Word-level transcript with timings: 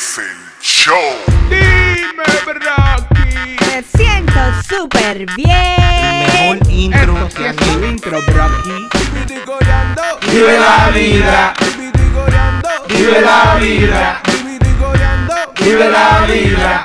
Es 0.00 0.16
el 0.16 0.24
show. 0.62 0.96
Dime, 1.50 2.24
Brocky. 2.46 3.56
Me 3.66 3.82
siento 3.82 4.40
súper 4.66 5.26
bien. 5.36 6.56
Mejor 6.56 6.70
intro 6.70 7.26
Esto 7.26 7.28
sí 7.28 7.36
que 7.36 7.48
es 7.50 7.60
aquí. 7.60 7.70
intro, 7.84 8.22
Brocky. 8.22 8.88
Vive 10.32 10.58
la 10.58 10.90
vida. 10.94 11.54
Vive 12.88 13.20
la 13.20 13.56
vida. 13.56 14.22
Vive 15.62 15.90
la 15.90 16.26
vida. 16.26 16.84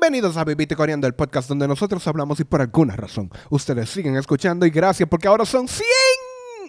Bienvenidos 0.00 0.36
a 0.36 0.44
Vivite 0.44 0.74
Coreando, 0.74 1.06
el 1.06 1.14
podcast 1.14 1.48
donde 1.48 1.68
nosotros 1.68 2.04
hablamos 2.08 2.40
y 2.40 2.44
por 2.44 2.62
alguna 2.62 2.96
razón 2.96 3.30
ustedes 3.50 3.88
siguen 3.90 4.16
escuchando 4.16 4.66
y 4.66 4.70
gracias 4.70 5.08
porque 5.08 5.28
ahora 5.28 5.44
son 5.46 5.68
100. 5.68 5.86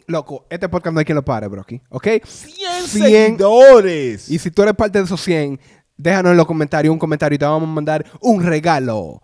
Loco, 0.07 0.45
este 0.49 0.69
podcast 0.69 0.93
no 0.93 0.99
hay 0.99 1.05
quien 1.05 1.15
lo 1.15 1.25
pare, 1.25 1.47
Brocky, 1.47 1.81
¿ok? 1.89 2.07
100 2.23 2.23
100. 2.23 2.87
seguidores. 2.87 4.29
Y 4.29 4.39
si 4.39 4.51
tú 4.51 4.63
eres 4.63 4.75
parte 4.75 4.99
de 4.99 5.05
esos 5.05 5.21
100, 5.21 5.59
déjanos 5.97 6.31
en 6.31 6.37
los 6.37 6.45
comentarios 6.45 6.91
un 6.91 6.99
comentario 6.99 7.35
y 7.35 7.39
te 7.39 7.45
vamos 7.45 7.69
a 7.69 7.71
mandar 7.71 8.05
un 8.21 8.43
regalo. 8.43 9.21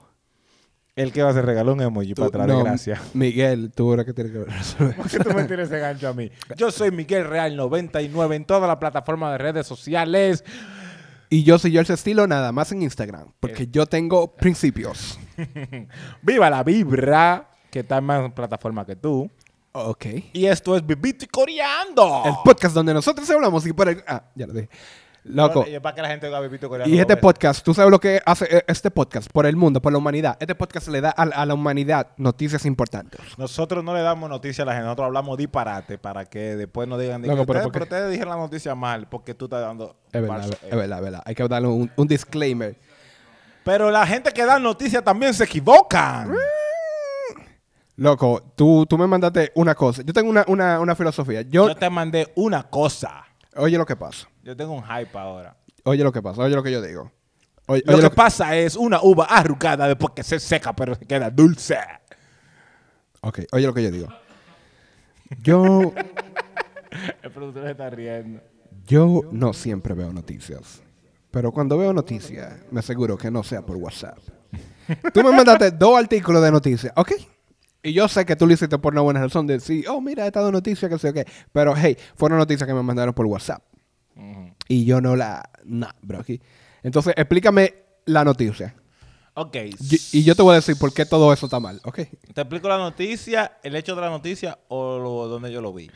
El 0.96 1.14
que 1.14 1.22
va 1.22 1.30
a 1.30 1.32
hacer 1.32 1.46
regaló 1.46 1.74
un 1.74 1.82
emoji 1.82 2.14
para 2.14 2.28
atrás 2.28 2.48
de 2.48 2.54
No, 2.54 2.64
gracia. 2.64 3.02
Miguel, 3.14 3.72
tú 3.74 3.94
eres 3.94 4.06
que 4.06 4.14
tienes 4.14 4.34
que 4.34 4.44
resolver. 4.44 4.96
¿Por 4.98 5.10
qué 5.10 5.20
tú 5.20 5.34
me 5.34 5.46
tienes 5.46 5.68
ese 5.68 5.80
gancho 5.80 6.10
a 6.10 6.14
mí? 6.14 6.30
Yo 6.58 6.72
soy 6.72 6.92
Miguel 6.92 7.26
Real 7.26 7.56
99 7.56 8.36
en 8.36 8.44
todas 8.44 8.68
las 8.68 8.78
plataformas 8.78 9.32
de 9.32 9.38
redes 9.38 9.66
sociales. 9.66 10.44
Y 11.30 11.44
yo 11.44 11.58
soy 11.58 11.72
George 11.72 11.94
Estilo, 11.94 12.28
nada 12.28 12.52
más 12.52 12.72
en 12.74 12.82
Instagram, 12.82 13.32
porque 13.40 13.68
yo 13.68 13.86
tengo 13.86 14.36
principios. 14.36 15.18
Viva 16.22 16.50
la 16.50 16.64
vibra, 16.64 17.50
que 17.72 17.80
está 17.80 18.00
en 18.00 18.04
más 18.04 18.32
plataformas 18.34 18.86
que 18.86 18.96
tú. 18.98 19.32
Ok. 19.88 20.06
Y 20.34 20.46
esto 20.46 20.76
es 20.76 20.86
Vivito 20.86 21.26
y 21.26 21.28
Coreando. 21.28 22.24
El 22.26 22.34
podcast 22.44 22.76
donde 22.76 22.94
nosotros 22.94 23.30
hablamos 23.30 23.66
y 23.66 23.74
por 23.74 23.90
el... 23.90 24.04
Ah, 24.08 24.24
ya 24.36 24.48
lo 24.48 24.54
dije. 24.54 24.70
Loco. 25.24 25.66
Para 25.82 25.96
que 25.96 26.02
la 26.02 26.08
gente 26.08 26.28
oiga 26.28 26.40
Vivito 26.40 26.66
y 26.66 26.70
Coreando. 26.70 26.96
Y 26.96 27.00
este 27.00 27.18
podcast, 27.18 27.64
¿tú 27.64 27.74
sabes 27.74 27.92
lo 27.92 28.00
que 28.00 28.22
hace 28.26 28.46
eh, 28.58 28.64
este 28.68 28.90
podcast 28.90 29.30
por 29.32 29.46
el 29.46 29.56
mundo, 29.56 29.82
por 29.82 29.92
la 29.92 29.98
humanidad? 29.98 30.38
Este 30.40 30.56
podcast 30.56 30.88
le 30.88 31.02
da 31.02 31.14
a, 31.16 31.24
a 31.24 31.46
la 31.46 31.54
humanidad 31.54 32.08
noticias 32.18 32.66
importantes. 32.66 33.20
Nosotros 33.38 33.84
no 33.84 33.94
le 33.94 34.02
damos 34.02 34.30
noticias 34.30 34.60
a 34.60 34.66
la 34.66 34.72
gente, 34.74 34.86
nosotros 34.86 35.08
hablamos 35.08 35.38
disparate 35.38 35.98
para 35.98 36.26
que 36.26 36.56
después 36.56 36.88
no 36.88 36.98
digan 36.98 37.22
Loco, 37.22 37.46
pero 37.46 37.60
ustedes, 37.60 37.72
pero 37.74 37.84
ustedes 37.84 38.12
dijeron 38.12 38.34
la 38.34 38.38
noticia 38.42 38.76
mal 38.76 39.08
porque 39.08 39.34
tú 39.34 39.46
estás 39.46 39.62
dando 39.62 39.98
Es 40.12 40.22
verdad, 40.22 40.46
es 40.46 40.76
verdad, 40.76 40.98
es 40.98 41.04
verdad. 41.04 41.22
Hay 41.26 41.36
que 41.36 41.48
darle 41.48 41.68
un, 41.68 41.92
un 41.96 42.08
disclaimer. 42.08 42.76
Pero 43.64 43.92
la 43.92 44.08
gente 44.08 44.32
que 44.32 44.46
da 44.46 44.58
noticias 44.58 45.04
también 45.04 45.34
se 45.34 45.44
equivocan. 45.44 46.34
Loco, 48.00 48.54
tú, 48.56 48.86
tú 48.86 48.98
me 48.98 49.06
mandaste 49.08 49.52
una 49.56 49.76
cosa. 49.76 50.02
Yo 50.04 50.14
tengo 50.14 50.30
una, 50.30 50.46
una, 50.48 50.80
una 50.80 50.96
filosofía. 50.96 51.42
Yo, 51.42 51.68
Yo 51.68 51.76
te 51.76 51.90
mandé 51.90 52.32
una 52.36 52.64
cosa. 52.64 53.26
Oye 53.56 53.78
lo 53.78 53.86
que 53.86 53.96
pasa. 53.98 54.28
Yo 54.44 54.56
tengo 54.56 54.72
un 54.74 54.84
hype 54.84 55.18
ahora. 55.18 55.58
Oye 55.84 56.04
lo 56.04 56.12
que 56.12 56.22
pasa. 56.22 56.42
Oye 56.44 56.56
lo 56.56 56.64
que 56.64 56.72
yo 56.72 56.82
digo. 56.82 57.12
Oye, 57.68 57.84
Lo 57.86 57.94
oye 57.94 57.98
que 57.98 58.04
lo 58.04 58.10
que- 58.10 58.16
pasa 58.16 58.56
es 58.56 58.76
una 58.78 59.02
uva 59.02 59.26
arrugada 59.26 59.88
después 59.88 60.14
que 60.16 60.24
se 60.24 60.40
seca, 60.40 60.74
pero 60.74 60.96
se 60.96 61.06
queda 61.06 61.30
dulce. 61.30 61.78
Ok, 63.22 63.40
oye 63.52 63.66
lo 63.68 63.74
que 63.74 63.84
yo 63.84 63.92
digo. 63.92 64.08
Yo, 65.42 65.94
El 67.22 67.32
productor 67.32 67.66
se 67.66 67.72
está 67.72 67.90
riendo. 67.90 68.42
yo 68.88 69.22
no 69.32 69.52
siempre 69.54 69.94
veo 69.94 70.12
noticias. 70.14 70.82
Pero 71.32 71.52
cuando 71.52 71.78
veo 71.78 71.94
noticias, 71.94 72.54
me 72.72 72.80
aseguro 72.80 73.18
que 73.18 73.30
no 73.30 73.44
sea 73.44 73.62
por 73.62 73.76
WhatsApp. 73.76 74.18
Tú 75.14 75.22
me 75.22 75.32
mandaste 75.32 75.70
dos 75.72 76.00
artículos 76.00 76.42
de 76.42 76.52
noticias, 76.52 76.92
¿ok? 76.96 77.12
Y 77.82 77.94
yo 77.94 78.08
sé 78.08 78.26
que 78.26 78.36
tú 78.36 78.46
lo 78.46 78.54
hiciste 78.54 78.78
por 78.78 78.94
una 78.94 79.02
buena 79.02 79.22
razón 79.22 79.48
de 79.48 79.56
decir, 79.56 79.88
oh, 79.88 80.02
mira, 80.02 80.28
esta 80.28 80.42
dos 80.42 80.52
noticias, 80.52 80.92
que 80.92 81.00
sé 81.00 81.14
qué. 81.14 81.26
Pero, 81.54 81.76
hey, 81.76 81.98
fueron 82.16 82.38
noticias 82.38 82.68
que 82.68 82.74
me 82.74 82.84
mandaron 82.84 83.14
por 83.14 83.26
WhatsApp. 83.26 83.64
Y 84.68 84.86
yo 84.86 85.00
no 85.00 85.16
la... 85.16 85.50
Nah, 85.64 85.92
bro, 86.02 86.20
aquí. 86.20 86.42
Entonces, 86.84 87.14
explícame 87.16 87.74
la 88.06 88.26
noticia. 88.26 88.76
Ok. 89.36 89.56
Y, 89.56 90.20
y 90.20 90.24
yo 90.24 90.36
te 90.36 90.42
voy 90.42 90.54
a 90.54 90.56
decir 90.56 90.76
por 90.78 90.94
qué 90.94 91.06
todo 91.06 91.32
eso 91.32 91.46
está 91.46 91.62
mal, 91.62 91.80
¿ok? 91.86 91.96
Te 92.34 92.42
explico 92.42 92.68
la 92.68 92.78
noticia, 92.78 93.60
el 93.64 93.76
hecho 93.76 93.96
de 93.96 94.02
la 94.02 94.10
noticia 94.10 94.60
o 94.68 95.00
lo, 95.00 95.28
donde 95.28 95.52
yo 95.52 95.62
lo 95.62 95.72
vi. 95.74 95.90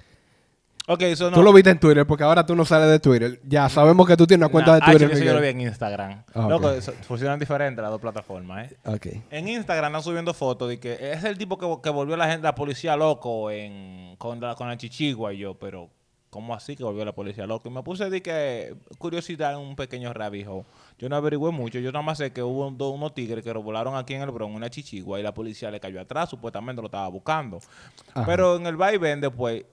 Ok, 0.86 1.02
eso 1.04 1.30
no. 1.32 1.38
Tú 1.38 1.44
lo 1.44 1.54
viste 1.54 1.70
en 1.70 1.80
Twitter, 1.80 2.06
porque 2.06 2.26
ahora 2.26 2.46
tú 2.46 2.56
no 2.56 2.66
sales 2.66 2.90
de 2.90 3.00
Twitter. 3.00 3.40
Ya 3.48 3.70
sabemos 3.70 4.06
que 4.06 4.18
tú 4.18 4.28
tienes 4.28 4.44
una 4.46 4.52
cuenta 4.52 4.72
Nah, 4.72 4.86
de 4.86 4.92
Twitter. 4.92 5.10
ah, 5.12 5.14
eso 5.16 5.24
yo 5.24 5.34
lo 5.34 5.40
vi 5.42 5.48
en 5.48 5.62
Instagram. 5.62 6.24
Ah, 6.34 6.48
Loco, 6.50 6.70
funcionan 7.08 7.40
diferentes 7.40 7.82
las 7.82 7.90
dos 7.90 8.02
plataformas, 8.02 8.70
¿eh? 8.70 8.78
Ok. 8.86 9.08
En 9.32 9.48
Instagram 9.48 9.92
están 9.94 10.04
subiendo 10.04 10.34
fotos 10.34 10.68
de 10.68 10.80
que 10.82 11.12
es 11.14 11.24
el 11.24 11.38
tipo 11.38 11.58
que, 11.58 11.66
que 11.82 11.90
volvió 11.90 12.18
la 12.18 12.28
gente, 12.30 12.44
la 12.44 12.54
policía 12.54 12.98
loco 12.98 13.50
en, 13.50 14.16
con, 14.18 14.42
la, 14.42 14.56
con 14.56 14.68
la 14.68 14.76
chichigua 14.78 15.34
y 15.34 15.38
yo, 15.38 15.54
pero 15.54 15.90
¿cómo 16.30 16.54
así 16.54 16.76
que 16.76 16.84
volvió 16.84 17.06
la 17.06 17.14
policía 17.14 17.46
loco? 17.48 17.70
Y 17.70 17.72
me 17.72 17.82
puse 17.82 18.10
de 18.10 18.22
que 18.22 18.76
curiosidad 18.98 19.54
en 19.54 19.60
un 19.60 19.78
pequeño 19.78 20.12
rabijo. 20.12 20.66
Yo 21.00 21.08
no 21.08 21.16
averigüé 21.16 21.52
mucho, 21.52 21.80
yo 21.80 21.92
nada 21.94 22.04
más 22.04 22.18
sé 22.18 22.34
que 22.34 22.44
hubo 22.44 22.68
un- 22.68 22.78
do- 22.78 22.90
unos 22.90 23.14
tigres 23.14 23.42
que 23.44 23.54
lo 23.54 23.64
volaron 23.64 23.96
aquí 23.96 24.16
en 24.16 24.22
el 24.24 24.32
Bronx, 24.32 24.54
una 24.56 24.70
chichigua, 24.70 25.18
y 25.20 25.24
la 25.24 25.34
policía 25.34 25.72
le 25.72 25.80
cayó 25.80 26.02
atrás, 26.02 26.30
supuestamente 26.30 26.82
lo 26.82 26.88
estaba 26.88 27.08
buscando. 27.08 27.60
Ajá. 28.14 28.26
Pero 28.26 28.58
en 28.58 28.68
el 28.68 28.76
vaivén 28.76 29.22
después, 29.22 29.64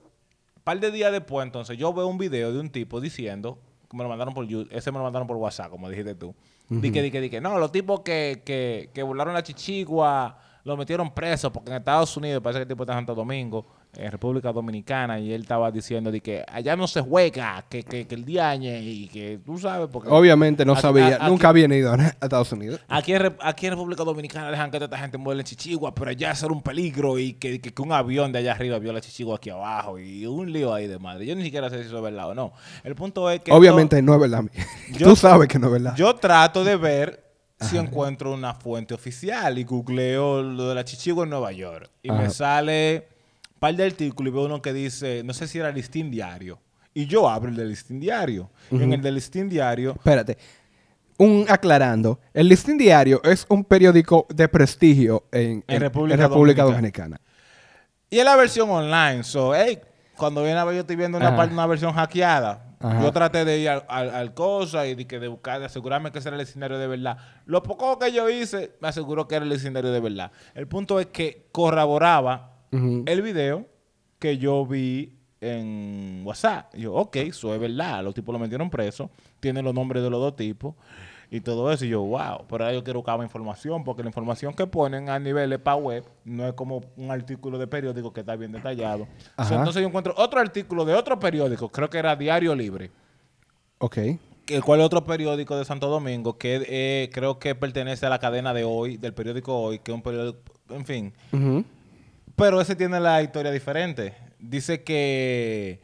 par 0.63 0.79
de 0.79 0.91
días 0.91 1.11
después, 1.11 1.45
entonces 1.45 1.77
yo 1.77 1.93
veo 1.93 2.07
un 2.07 2.17
video 2.17 2.51
de 2.53 2.59
un 2.59 2.69
tipo 2.69 2.99
diciendo, 3.01 3.59
me 3.93 4.03
lo 4.03 4.09
mandaron 4.09 4.33
por 4.33 4.45
Yu- 4.47 4.67
ese 4.71 4.91
me 4.91 4.97
lo 4.97 5.03
mandaron 5.03 5.27
por 5.27 5.37
WhatsApp, 5.37 5.69
como 5.69 5.89
dijiste 5.89 6.15
tú. 6.15 6.33
Di 6.69 6.91
que, 6.91 7.01
di 7.01 7.11
que, 7.11 7.19
di 7.19 7.29
que, 7.29 7.41
no, 7.41 7.57
los 7.59 7.71
tipos 7.71 7.99
que, 7.99 8.41
que, 8.45 8.89
que 8.93 9.03
burlaron 9.03 9.33
la 9.33 9.43
chichigua, 9.43 10.37
lo 10.63 10.77
metieron 10.77 11.13
preso, 11.13 11.51
porque 11.51 11.71
en 11.71 11.77
Estados 11.77 12.15
Unidos, 12.15 12.41
parece 12.41 12.59
que 12.59 12.63
el 12.63 12.67
tipo 12.69 12.83
está 12.83 12.93
en 12.93 12.99
Santo 12.99 13.15
Domingo, 13.15 13.65
en 13.97 14.09
República 14.11 14.51
Dominicana, 14.53 15.19
y 15.19 15.33
él 15.33 15.41
estaba 15.41 15.69
diciendo 15.69 16.11
de 16.11 16.21
que 16.21 16.45
allá 16.47 16.75
no 16.77 16.87
se 16.87 17.01
juega, 17.01 17.65
que, 17.69 17.83
que, 17.83 18.07
que 18.07 18.15
el 18.15 18.23
diañe, 18.23 18.79
y 18.81 19.07
que 19.09 19.39
tú 19.45 19.57
sabes, 19.57 19.89
porque... 19.91 20.07
Obviamente 20.09 20.63
no 20.65 20.73
Aquí- 20.73 20.81
sabía, 20.81 21.07
a- 21.07 21.15
aquí- 21.15 21.25
nunca 21.27 21.49
había 21.49 21.65
ido 21.75 21.91
a 21.91 21.97
Estados 22.21 22.51
Unidos. 22.53 22.79
Aquí 22.87 23.13
aquí 23.41 23.65
en 23.67 23.71
República 23.73 24.03
Dominicana 24.03 24.49
dejan 24.49 24.71
que 24.71 24.77
toda 24.77 24.85
esta 24.85 24.97
gente 24.97 25.17
muere 25.17 25.41
en 25.41 25.45
Chichigua, 25.45 25.93
pero 25.93 26.09
allá 26.11 26.33
ser 26.35 26.51
un 26.51 26.61
peligro 26.61 27.19
y 27.19 27.33
que, 27.33 27.59
que- 27.59 27.73
que 27.73 27.81
un 27.81 27.91
avión 27.91 28.31
de 28.31 28.39
allá 28.39 28.53
arriba 28.53 28.79
vio 28.79 28.93
la 28.93 29.01
Chichigua 29.01 29.35
aquí 29.35 29.49
abajo 29.49 29.99
y 29.99 30.25
un 30.25 30.51
lío 30.51 30.73
ahí 30.73 30.87
de 30.87 30.97
madre. 30.97 31.25
Yo 31.25 31.35
ni 31.35 31.43
siquiera 31.43 31.69
sé 31.69 31.81
si 31.81 31.87
eso 31.87 31.97
es 31.97 32.03
verdad 32.03 32.29
o 32.29 32.33
no. 32.33 32.53
El 32.85 32.95
punto 32.95 33.29
es 33.29 33.41
que... 33.41 33.51
Obviamente 33.51 34.01
no 34.01 34.13
es 34.15 34.21
verdad. 34.21 34.43
Yo- 34.97 35.07
tú 35.09 35.15
sabes 35.17 35.47
que 35.49 35.59
no 35.59 35.67
es 35.67 35.73
verdad. 35.73 35.95
yo 35.97 36.15
trato 36.15 36.63
de 36.63 36.77
ver 36.77 37.25
si 37.59 37.77
encuentro 37.77 38.33
una 38.33 38.53
fuente 38.55 38.93
oficial 38.93 39.57
y 39.59 39.63
googleo 39.65 40.41
lo 40.41 40.69
de 40.69 40.75
la 40.75 40.83
Chichigua 40.85 41.25
en 41.25 41.29
Nueva 41.29 41.51
York. 41.51 41.89
Y 42.01 42.09
Ajá. 42.09 42.21
me 42.21 42.29
sale 42.29 43.07
par 43.61 43.75
de 43.75 43.85
artículos 43.85 44.31
y 44.31 44.33
veo 44.35 44.45
uno 44.45 44.61
que 44.61 44.73
dice, 44.73 45.21
no 45.23 45.33
sé 45.33 45.47
si 45.47 45.59
era 45.59 45.69
el 45.69 45.75
listín 45.75 46.09
diario. 46.09 46.59
Y 46.95 47.05
yo 47.05 47.29
abro 47.29 47.47
el 47.49 47.55
del 47.55 47.69
listín 47.69 47.99
diario. 47.99 48.49
Y 48.71 48.81
en 48.81 48.91
el 48.91 49.01
del 49.01 49.15
listín 49.15 49.47
diario 49.47 49.91
Espérate. 49.91 50.37
Un 51.17 51.45
aclarando. 51.47 52.19
El 52.33 52.47
Listín 52.47 52.79
Diario 52.79 53.21
es 53.23 53.45
un 53.47 53.63
periódico 53.63 54.25
de 54.33 54.47
prestigio 54.49 55.25
en, 55.31 55.63
En 55.67 55.75
en- 55.75 55.79
República 55.81 56.15
en 56.15 56.19
República 56.21 56.63
Dominicana. 56.63 57.17
Dominicana. 57.17 57.21
Y 58.09 58.17
es 58.17 58.25
la 58.25 58.35
versión 58.35 58.67
online. 58.71 59.23
So, 59.23 59.53
hey, 59.53 59.77
cuando 60.17 60.41
viene 60.43 60.57
a 60.57 60.63
ver, 60.63 60.73
yo 60.73 60.81
estoy 60.81 60.95
viendo 60.95 61.19
una, 61.19 61.35
parte, 61.35 61.53
una 61.53 61.67
versión 61.67 61.93
hackeada. 61.93 62.65
Ajá. 62.79 63.03
Yo 63.03 63.11
traté 63.11 63.45
de 63.45 63.59
ir 63.59 63.69
al, 63.69 63.85
al- 63.87 64.09
al 64.15 64.33
cosa 64.33 64.87
y 64.87 64.95
de, 64.95 65.05
que 65.05 65.19
de 65.19 65.27
buscar, 65.27 65.59
de 65.59 65.67
asegurarme 65.67 66.11
que 66.11 66.17
ese 66.17 66.29
era 66.29 66.35
el 66.37 66.41
escenario 66.41 66.79
de 66.79 66.87
verdad. 66.87 67.17
Lo 67.45 67.61
poco 67.61 67.99
que 67.99 68.11
yo 68.11 68.27
hice, 68.27 68.71
me 68.81 68.87
aseguró 68.87 69.27
que 69.27 69.35
era 69.35 69.45
el 69.45 69.51
escenario 69.51 69.91
de 69.91 69.99
verdad. 69.99 70.31
El 70.55 70.67
punto 70.67 70.99
es 70.99 71.05
que 71.05 71.45
corroboraba 71.51 72.50
El 72.71 73.21
video 73.21 73.67
que 74.19 74.37
yo 74.37 74.65
vi 74.65 75.17
en 75.41 76.21
WhatsApp. 76.23 76.73
Y 76.75 76.81
yo, 76.81 76.93
ok, 76.93 77.15
eso 77.17 77.53
es 77.53 77.59
verdad. 77.59 78.03
Los 78.03 78.13
tipos 78.13 78.31
lo 78.31 78.39
metieron 78.39 78.69
preso. 78.69 79.09
Tienen 79.39 79.65
los 79.65 79.73
nombres 79.73 80.03
de 80.03 80.09
los 80.09 80.21
dos 80.21 80.35
tipos. 80.35 80.75
Y 81.29 81.41
todo 81.41 81.71
eso. 81.71 81.85
Y 81.85 81.89
yo, 81.89 82.01
wow. 82.01 82.45
Pero 82.47 82.63
ahora 82.63 82.73
yo 82.73 82.83
quiero 82.83 82.99
buscar 82.99 83.17
más 83.17 83.25
información. 83.25 83.83
Porque 83.83 84.03
la 84.03 84.09
información 84.09 84.53
que 84.53 84.67
ponen 84.67 85.09
a 85.09 85.19
niveles 85.19 85.59
para 85.59 85.75
web 85.75 86.05
no 86.23 86.47
es 86.47 86.53
como 86.53 86.81
un 86.95 87.11
artículo 87.11 87.57
de 87.57 87.67
periódico 87.67 88.13
que 88.13 88.19
está 88.21 88.35
bien 88.35 88.51
detallado. 88.51 89.07
Entonces 89.37 89.81
yo 89.81 89.87
encuentro 89.87 90.13
otro 90.17 90.39
artículo 90.39 90.85
de 90.85 90.93
otro 90.93 91.19
periódico. 91.19 91.69
Creo 91.69 91.89
que 91.89 91.97
era 91.97 92.15
Diario 92.15 92.53
Libre. 92.53 92.91
Ok. 93.79 93.97
El 94.47 94.63
cual 94.63 94.81
es 94.81 94.85
otro 94.85 95.03
periódico 95.03 95.57
de 95.57 95.65
Santo 95.65 95.87
Domingo. 95.87 96.37
Que 96.37 96.65
eh, 96.67 97.09
creo 97.11 97.39
que 97.39 97.55
pertenece 97.55 98.05
a 98.05 98.09
la 98.09 98.19
cadena 98.19 98.53
de 98.53 98.63
hoy. 98.63 98.97
Del 98.97 99.13
periódico 99.13 99.59
Hoy. 99.59 99.79
Que 99.79 99.91
es 99.91 99.95
un 99.95 100.03
periódico... 100.03 100.39
En 100.69 100.85
fin. 100.85 101.13
Ujú. 101.31 101.65
Pero 102.35 102.61
ese 102.61 102.75
tiene 102.75 102.99
la 102.99 103.21
historia 103.21 103.51
diferente. 103.51 104.13
Dice 104.39 104.83
que 104.83 105.79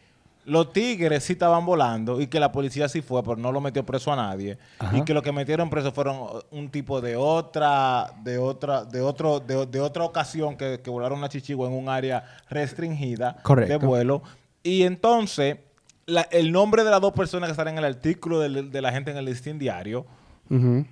los 0.45 0.71
tigres 0.71 1.25
sí 1.25 1.33
estaban 1.33 1.65
volando 1.65 2.21
y 2.21 2.27
que 2.27 2.39
la 2.39 2.51
policía 2.51 2.87
sí 2.87 3.01
fue, 3.01 3.21
pero 3.21 3.35
no 3.35 3.51
lo 3.51 3.59
metió 3.59 3.85
preso 3.85 4.13
a 4.13 4.15
nadie. 4.15 4.57
Ajá. 4.79 4.97
Y 4.97 5.01
que 5.03 5.13
lo 5.13 5.21
que 5.21 5.31
metieron 5.33 5.69
preso 5.69 5.91
fueron 5.91 6.21
un 6.51 6.69
tipo 6.69 7.01
de 7.01 7.15
otra, 7.17 8.13
de 8.23 8.37
otra, 8.37 8.85
de 8.85 9.01
otro, 9.01 9.39
de, 9.41 9.65
de 9.65 9.81
otra 9.81 10.05
ocasión 10.05 10.55
que, 10.55 10.79
que 10.81 10.89
volaron 10.89 11.23
a 11.23 11.29
Chichigua 11.29 11.67
en 11.67 11.73
un 11.73 11.89
área 11.89 12.23
restringida 12.49 13.35
Correcto. 13.43 13.77
de 13.79 13.85
vuelo. 13.85 14.23
Y 14.63 14.83
entonces, 14.83 15.57
la- 16.05 16.27
el 16.31 16.51
nombre 16.53 16.83
de 16.85 16.91
las 16.91 17.01
dos 17.01 17.11
personas 17.13 17.47
que 17.49 17.51
están 17.51 17.67
en 17.67 17.77
el 17.77 17.85
artículo 17.85 18.39
del- 18.39 18.71
de, 18.71 18.81
la 18.81 18.91
gente 18.93 19.11
en 19.11 19.17
el 19.17 19.25
listín 19.25 19.59
diario 19.59 20.05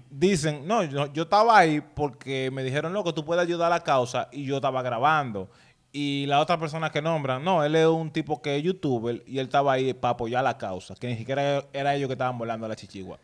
Dicen, 0.10 0.68
no, 0.68 0.84
yo, 0.84 1.12
yo 1.13 1.24
estaba 1.24 1.57
ahí 1.57 1.81
porque 1.81 2.50
me 2.52 2.63
dijeron, 2.63 2.94
loco, 2.94 3.13
tú 3.13 3.24
puedes 3.24 3.44
ayudar 3.44 3.72
a 3.72 3.75
la 3.75 3.84
causa 3.84 4.28
y 4.31 4.44
yo 4.46 4.57
estaba 4.57 4.81
grabando. 4.81 5.50
Y 5.98 6.25
la 6.25 6.42
otra 6.42 6.60
persona 6.60 6.90
que 6.90 7.02
nombran, 7.02 7.42
no, 7.42 7.63
él 7.63 7.74
es 7.75 7.88
un 7.88 8.12
tipo 8.12 8.42
que 8.42 8.57
es 8.57 8.63
youtuber 8.63 9.24
y 9.25 9.40
él 9.40 9.46
estaba 9.46 9.72
ahí 9.72 9.94
para 9.94 10.13
apoyar 10.13 10.44
la 10.44 10.57
causa, 10.57 10.94
que 10.96 11.07
ni 11.07 11.16
siquiera 11.16 11.63
era 11.72 11.96
ellos 11.96 12.07
que 12.07 12.13
estaban 12.13 12.38
volando 12.38 12.66
a 12.66 12.69
la 12.69 12.75
chichigua, 12.75 13.18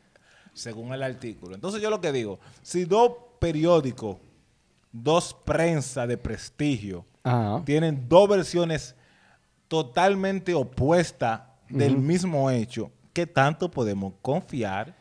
según 0.54 0.94
el 0.94 1.04
artículo. 1.04 1.54
Entonces 1.54 1.82
yo 1.82 1.90
lo 1.90 2.00
que 2.00 2.14
digo, 2.14 2.40
si 2.62 2.86
dos 2.86 3.12
periódicos, 3.40 4.16
dos 4.90 5.34
prensa 5.44 6.08
de 6.08 6.18
prestigio, 6.18 7.06
tienen 7.66 8.08
dos 8.08 8.30
versiones 8.30 8.96
totalmente 9.68 10.54
opuestas 10.54 11.42
del 11.68 11.98
mismo 11.98 12.50
hecho, 12.50 12.90
¿qué 13.12 13.28
tanto 13.28 13.70
podemos 13.70 14.14
confiar 14.22 14.96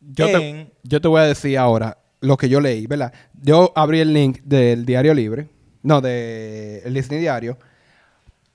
Yo 0.00 0.26
te, 0.26 0.48
en... 0.48 0.72
yo 0.82 1.00
te 1.00 1.08
voy 1.08 1.20
a 1.20 1.24
decir 1.24 1.58
ahora 1.58 1.98
lo 2.20 2.36
que 2.36 2.48
yo 2.48 2.60
leí, 2.60 2.86
¿verdad? 2.86 3.12
Yo 3.34 3.72
abrí 3.74 4.00
el 4.00 4.12
link 4.12 4.40
del 4.42 4.84
Diario 4.84 5.14
Libre, 5.14 5.48
no, 5.82 6.00
del 6.00 6.82
el 6.84 6.92
Listín 6.92 7.20
Diario, 7.20 7.58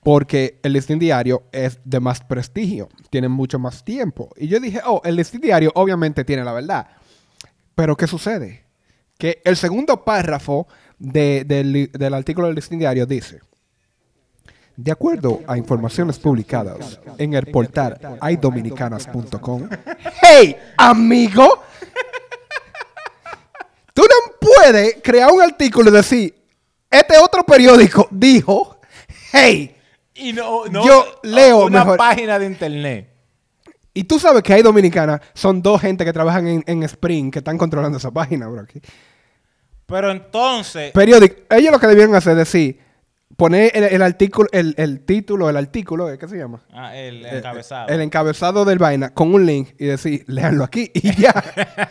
porque 0.04 0.60
el 0.62 0.74
Listín 0.74 1.00
Diario 1.00 1.44
es 1.52 1.80
de 1.84 2.00
más 2.00 2.22
prestigio, 2.22 2.90
tiene 3.10 3.28
mucho 3.28 3.58
más 3.58 3.84
tiempo. 3.84 4.30
Y 4.38 4.48
yo 4.48 4.60
dije, 4.60 4.80
oh, 4.86 5.02
el 5.04 5.16
Listín 5.16 5.42
Diario 5.42 5.72
obviamente 5.74 6.24
tiene 6.24 6.44
la 6.44 6.54
verdad. 6.54 6.88
Pero 7.74 7.98
¿qué 7.98 8.06
sucede? 8.06 8.66
Que 9.18 9.42
el 9.44 9.56
segundo 9.58 10.06
párrafo 10.06 10.68
de- 11.00 11.44
del, 11.44 12.14
artículo 12.14 12.48
del 12.48 12.56
Listín 12.56 12.80
Diario 12.80 13.06
dice, 13.08 13.40
de 14.78 14.92
acuerdo 14.92 15.42
a 15.48 15.58
informaciones 15.58 16.20
publicadas 16.20 17.00
en 17.18 17.34
el 17.34 17.46
portal 17.48 18.18
haydominicanas.com, 18.22 19.70
¡Hey, 20.22 20.56
amigo! 20.78 21.64
Tú 23.94 24.02
no 24.02 24.34
puedes 24.40 24.98
crear 25.02 25.32
un 25.32 25.42
artículo 25.42 25.90
y 25.90 25.94
decir, 25.94 26.36
este 26.90 27.18
otro 27.18 27.46
periódico 27.46 28.08
dijo, 28.12 28.80
hey, 29.32 29.76
Y 30.14 30.34
no, 30.34 30.66
Yo 30.68 31.20
leo 31.24 31.66
una 31.66 31.80
mejor. 31.80 31.98
página 31.98 32.38
de 32.40 32.46
internet. 32.46 33.10
y 33.94 34.04
tú 34.04 34.20
sabes 34.20 34.44
que 34.44 34.54
hay 34.54 34.62
dominicanas, 34.62 35.22
son 35.34 35.62
dos 35.62 35.80
gente 35.82 36.04
que 36.04 36.12
trabajan 36.12 36.48
en, 36.48 36.64
en 36.68 36.84
Spring 36.84 37.32
que 37.32 37.40
están 37.40 37.58
controlando 37.58 37.98
esa 37.98 38.12
página, 38.12 38.48
bro. 38.50 38.66
Pero 39.86 40.12
entonces, 40.12 40.92
Periódico, 40.92 41.36
ellos 41.50 41.72
lo 41.72 41.80
que 41.80 41.88
debieron 41.88 42.16
hacer 42.16 42.34
es 42.34 42.38
decir, 42.40 42.80
poner 43.38 43.72
el, 43.76 43.84
el 43.84 44.02
artículo, 44.02 44.48
el, 44.52 44.74
el 44.78 45.02
título, 45.06 45.50
el 45.50 45.58
artículo, 45.58 46.10
¿eh? 46.12 46.18
¿qué 46.18 46.28
se 46.28 46.38
llama? 46.38 46.62
ah, 46.74 46.96
el 46.96 47.26
Eh, 47.26 47.38
encabezado. 47.38 47.88
El 47.90 48.02
encabezado 48.02 48.66
del 48.66 48.78
vaina 48.80 49.14
con 49.14 49.34
un 49.34 49.46
link 49.46 49.70
y 49.80 49.86
decir, 49.86 50.24
léanlo 50.28 50.64
aquí 50.64 50.90
y 50.94 51.14
ya. 51.20 51.34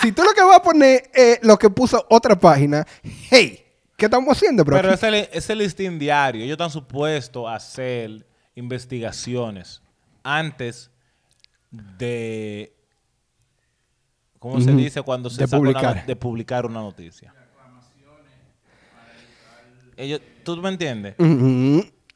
si 0.00 0.12
tú 0.12 0.22
lo 0.22 0.32
que 0.32 0.42
vas 0.42 0.56
a 0.56 0.62
poner 0.62 1.10
es 1.14 1.38
lo 1.42 1.56
que 1.58 1.70
puso 1.70 2.04
otra 2.10 2.38
página, 2.38 2.86
hey, 3.30 3.64
¿qué 3.96 4.06
estamos 4.06 4.36
haciendo, 4.36 4.64
bro? 4.64 4.76
Pero 4.76 4.92
es 4.92 5.02
el, 5.02 5.14
es 5.14 5.48
el 5.50 5.58
listín 5.58 5.98
diario. 5.98 6.42
Ellos 6.42 6.54
están 6.54 6.70
supuestos 6.70 7.46
a 7.48 7.54
hacer 7.56 8.26
investigaciones 8.54 9.80
antes 10.22 10.90
de. 11.70 12.72
¿Cómo 14.38 14.60
se 14.60 14.72
dice 14.72 15.00
cuando 15.02 15.30
se 15.30 15.40
De 15.42 15.46
saca 15.46 15.56
publicar. 15.58 16.06
de 16.06 16.16
publicar 16.16 16.66
una 16.66 16.80
noticia? 16.80 17.32
Ellos, 19.96 20.20
¿Tú 20.44 20.56
me 20.58 20.68
entiendes? 20.68 21.14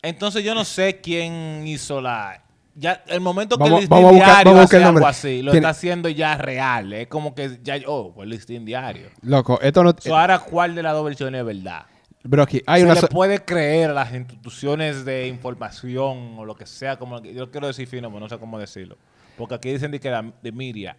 Entonces 0.03 0.45
yo 0.45 0.55
no 0.55 0.65
sé 0.65 1.01
quién 1.01 1.67
hizo 1.67 2.01
la... 2.01 2.43
Ya, 2.75 3.03
el 3.09 3.21
momento 3.21 3.57
que 3.57 3.65
Vamos- 3.65 3.79
el 3.79 3.81
listín 3.83 3.97
vamos 3.97 4.11
a 4.11 4.15
buscar- 4.15 4.35
diario 4.37 4.53
vamos 4.53 4.65
hace 4.67 4.77
el 4.77 4.85
algo 4.85 5.07
así, 5.07 5.43
lo 5.43 5.51
Tiene- 5.51 5.67
está 5.67 5.71
haciendo 5.71 6.09
ya 6.09 6.37
real. 6.37 6.93
Es 6.93 7.09
como 7.09 7.35
que 7.35 7.59
ya... 7.65 7.77
Oh, 7.87 8.13
pues 8.15 8.25
el 8.27 8.31
listín 8.31 8.65
diario. 8.65 9.09
Loco, 9.23 9.59
esto 9.61 9.83
no... 9.83 9.93
So, 9.99 10.17
ahora, 10.17 10.39
¿cuál 10.39 10.77
de 10.77 10.85
las 10.85 10.93
dos 10.93 11.05
versiones 11.05 11.41
es 11.41 11.45
verdad? 11.47 11.87
Bro, 12.23 12.45
aquí 12.45 12.63
hay 12.67 12.81
se 12.83 12.85
una... 12.85 12.95
le 12.95 13.01
so- 13.01 13.09
puede 13.09 13.45
creer 13.45 13.91
a 13.91 13.95
las 13.95 14.15
instituciones 14.15 15.05
de 15.05 15.27
información 15.27 16.35
o 16.39 16.45
lo 16.45 16.55
que 16.55 16.67
sea, 16.67 16.97
como 16.99 17.21
yo 17.21 17.51
quiero 17.51 17.67
decir 17.67 17.89
fino, 17.89 18.09
pero 18.09 18.21
no 18.21 18.29
sé 18.29 18.39
cómo 18.39 18.59
decirlo. 18.61 18.97
Porque 19.37 19.57
aquí 19.57 19.73
dicen 19.73 19.91
de 19.91 19.99
que 19.99 20.11
la 20.11 20.25
de 20.41 20.53
media. 20.53 20.97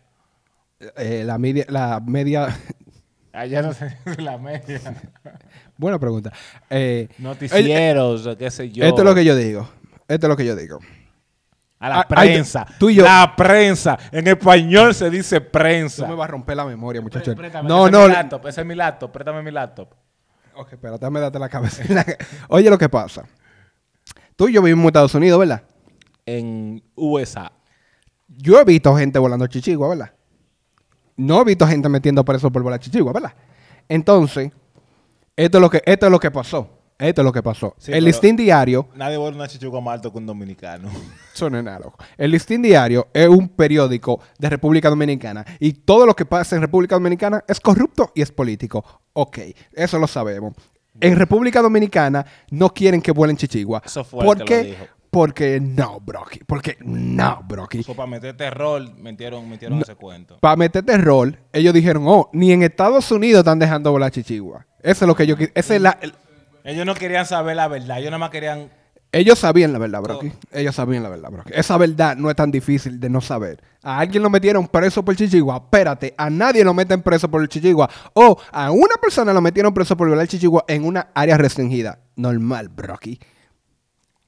eh, 0.97 1.23
la 1.25 1.37
media... 1.37 1.65
La 1.69 2.01
media... 2.05 2.47
Allá 3.33 3.61
no 3.61 3.73
sé, 3.73 3.97
la 4.17 4.37
media. 4.37 4.79
Buena 5.77 5.99
pregunta. 5.99 6.31
Eh, 6.69 7.07
Noticieros, 7.19 8.27
qué 8.37 8.49
sé 8.51 8.69
yo. 8.71 8.83
esto 8.85 9.01
es 9.01 9.05
lo 9.05 9.13
que 9.15 9.23
yo 9.25 9.35
digo. 9.35 9.69
Esto 10.07 10.25
es 10.25 10.29
lo 10.29 10.35
que 10.37 10.45
yo 10.45 10.55
digo. 10.55 10.79
A 11.81 11.87
la 11.89 11.99
Ah, 12.01 12.07
ay, 12.15 12.29
prensa. 12.33 12.65
tú 12.79 12.89
y 12.89 12.95
yo- 12.95 13.03
La 13.03 13.33
prensa. 13.37 13.97
En 14.11 14.27
español 14.27 14.93
se 14.93 15.09
dice 15.09 15.39
Tú 15.39 15.51
prensa. 15.51 16.07
me 16.07 16.15
vas 16.15 16.27
a 16.27 16.31
romper 16.31 16.57
la 16.57 16.65
memoria, 16.65 17.01
muchacho. 17.01 17.33
Préstame, 17.35 17.69
No, 17.69 17.85
ese 17.87 17.91
no. 17.91 18.01
Es 18.01 18.07
mi 18.09 18.13
laptop, 18.13 18.47
ese 18.47 18.61
es 18.61 18.67
mi 18.67 18.75
laptop. 18.75 19.11
Préstame 19.11 19.41
mi 19.43 19.51
laptop. 19.51 19.93
Ok, 20.55 20.73
espérate, 20.73 21.05
dame 21.05 21.19
date 21.21 21.39
la 21.39 21.47
cabeza. 21.47 21.83
Oye, 22.49 22.69
lo 22.69 22.77
que 22.77 22.89
pasa. 22.89 23.23
Tú 24.35 24.49
y 24.49 24.53
yo 24.53 24.61
vivimos 24.61 24.83
en 24.83 24.87
Estados 24.87 25.13
Unidos, 25.15 25.39
¿verdad? 25.39 25.63
En 26.25 26.83
USA. 26.95 27.51
Yo 28.27 28.59
he 28.59 28.65
visto 28.65 28.93
gente 28.97 29.17
volando 29.19 29.47
chichigua, 29.47 29.87
¿verdad? 29.89 30.11
No 31.19 31.41
he 31.41 31.43
visto 31.43 31.67
gente 31.67 31.89
metiendo 31.89 32.23
preso 32.23 32.49
por 32.49 32.63
volar 32.63 32.79
chichigua, 32.79 33.11
¿verdad? 33.11 33.33
Entonces, 33.89 34.51
esto 35.35 35.57
es 35.57 35.61
lo 35.61 35.69
que, 35.69 35.83
esto 35.85 36.05
es 36.05 36.11
lo 36.11 36.17
que 36.19 36.31
pasó. 36.31 36.69
Esto 36.97 37.21
es 37.21 37.25
lo 37.25 37.33
que 37.33 37.43
pasó. 37.43 37.75
Sí, 37.77 37.91
el 37.91 38.05
listín 38.05 38.37
diario, 38.37 38.87
Nadie 38.95 39.17
vuelve 39.17 39.35
una 39.37 39.47
chichuga 39.47 39.81
más 39.81 39.95
alto 39.95 40.13
que 40.13 40.17
un 40.17 40.25
dominicano. 40.25 40.89
suena 41.33 41.61
nada, 41.61 41.79
loco. 41.79 41.97
El 42.17 42.31
listín 42.31 42.61
diario 42.61 43.07
es 43.13 43.27
un 43.27 43.49
periódico 43.49 44.21
de 44.37 44.49
República 44.49 44.89
Dominicana 44.89 45.45
y 45.59 45.73
todo 45.73 46.05
lo 46.05 46.15
que 46.15 46.25
pasa 46.25 46.55
en 46.55 46.61
República 46.61 46.95
Dominicana 46.95 47.43
es 47.47 47.59
corrupto 47.59 48.13
y 48.15 48.21
es 48.21 48.31
político. 48.31 48.83
Ok, 49.11 49.39
eso 49.73 49.99
lo 49.99 50.07
sabemos. 50.07 50.53
En 51.01 51.17
República 51.17 51.61
Dominicana 51.61 52.25
no 52.51 52.73
quieren 52.73 53.01
que 53.01 53.11
vuelen 53.11 53.35
chichigua. 53.35 53.81
Eso 53.85 54.05
fue 54.05 54.21
el 54.21 54.25
¿Por 54.25 54.45
que 54.45 54.57
lo 54.57 54.63
dijo. 54.63 54.85
Porque 55.11 55.59
no, 55.59 55.99
broki. 55.99 56.39
Porque 56.45 56.77
no. 56.81 57.43
So, 57.83 57.95
para 57.95 58.07
meter 58.07 58.37
terror, 58.37 58.81
metieron, 58.97 59.49
metieron 59.49 59.81
ese 59.81 59.95
cuento. 59.95 60.37
Para 60.39 60.55
meterte 60.55 60.97
rol, 60.97 61.39
ellos 61.51 61.73
dijeron, 61.73 62.03
oh, 62.07 62.29
ni 62.33 62.51
en 62.51 62.61
Estados 62.63 63.11
Unidos 63.11 63.39
están 63.39 63.57
dejando 63.59 63.91
volar 63.91 64.11
chichigua. 64.11 64.65
Eso 64.81 65.05
es 65.05 65.07
lo 65.07 65.15
que 65.15 65.25
yo 65.25 65.35
qui- 65.35 65.51
ese 65.55 65.77
es 65.77 65.81
la- 65.81 65.97
el- 66.01 66.13
Ellos 66.63 66.85
no 66.85 66.93
querían 66.93 67.25
saber 67.25 67.55
la 67.55 67.67
verdad. 67.67 67.97
Ellos 67.97 68.11
nada 68.11 68.19
más 68.19 68.29
querían 68.29 68.69
Ellos 69.11 69.39
sabían 69.39 69.73
la 69.73 69.79
verdad, 69.79 70.03
broki. 70.03 70.31
Ellos 70.51 70.75
sabían 70.75 71.01
la 71.01 71.09
verdad, 71.09 71.31
broki. 71.31 71.51
Esa 71.55 71.77
verdad 71.77 72.15
no 72.15 72.29
es 72.29 72.35
tan 72.35 72.51
difícil 72.51 72.99
de 72.99 73.09
no 73.09 73.21
saber. 73.21 73.59
A 73.81 73.97
alguien 73.97 74.21
lo 74.21 74.29
metieron 74.29 74.67
preso 74.67 75.03
por 75.03 75.15
chichigua. 75.15 75.55
Espérate, 75.57 76.13
a 76.15 76.29
nadie 76.29 76.63
lo 76.63 76.75
meten 76.75 77.01
preso 77.01 77.27
por 77.31 77.41
el 77.41 77.49
chichigua. 77.49 77.89
O 78.13 78.37
a 78.51 78.69
una 78.69 78.95
persona 79.01 79.33
lo 79.33 79.41
metieron 79.41 79.73
preso 79.73 79.97
por 79.97 80.05
violar 80.07 80.27
chichigua 80.27 80.63
en 80.67 80.85
una 80.85 81.07
área 81.15 81.37
restringida. 81.39 81.97
Normal, 82.17 82.69
broki. 82.69 83.19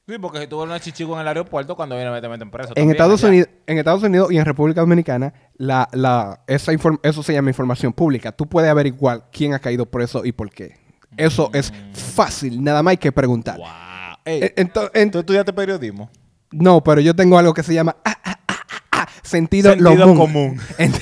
Sí, 0.07 0.17
porque 0.19 0.39
si 0.39 0.47
tuvo 0.47 0.63
una 0.63 0.79
chichigo 0.79 1.13
en 1.15 1.21
el 1.21 1.27
aeropuerto, 1.27 1.75
cuando 1.75 1.95
viene 1.95 2.19
te 2.19 2.27
meten 2.27 2.49
preso. 2.51 2.69
En 2.69 2.75
también 2.75 2.91
Estados, 2.91 3.23
allá. 3.23 3.29
Unidos, 3.29 3.49
en 3.67 3.77
Estados 3.77 4.03
Unidos 4.03 4.31
y 4.31 4.37
en 4.37 4.45
República 4.45 4.81
Dominicana, 4.81 5.33
la, 5.55 5.87
la, 5.93 6.41
esa 6.47 6.71
eso 7.03 7.23
se 7.23 7.33
llama 7.33 7.49
información 7.49 7.93
pública. 7.93 8.31
Tú 8.31 8.47
puedes 8.47 8.69
averiguar 8.69 9.29
quién 9.31 9.53
ha 9.53 9.59
caído 9.59 9.85
preso 9.85 10.25
y 10.25 10.31
por 10.31 10.49
qué. 10.49 10.75
Eso 11.17 11.49
es 11.53 11.71
fácil, 11.93 12.63
nada 12.63 12.81
más 12.83 12.91
hay 12.91 12.97
que 12.97 13.11
preguntar. 13.11 13.57
Wow. 13.57 13.67
Ey, 14.25 14.43
Eh, 14.43 14.53
ento- 14.57 14.91
ent- 14.93 15.11
¿Tú 15.11 15.19
estudiaste 15.19 15.53
periodismo? 15.53 16.09
no, 16.51 16.83
pero 16.83 16.99
yo 17.01 17.15
tengo 17.15 17.37
algo 17.37 17.53
que 17.53 17.63
se 17.63 17.73
llama 17.73 17.95
ah, 18.03 18.17
ah, 18.23 18.37
ah, 18.91 19.07
sentido, 19.21 19.71
Sentido 19.71 19.97
común. 19.99 20.17
común. 20.17 20.59
Ent- 20.77 21.01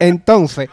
Entonces, 0.00 0.68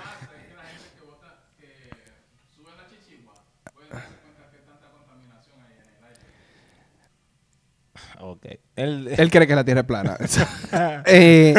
Él 9.17 9.29
cree 9.31 9.47
que 9.47 9.55
la 9.55 9.63
Tierra 9.63 9.81
es 9.81 9.87
plana. 9.87 10.17
Eh, 11.07 11.55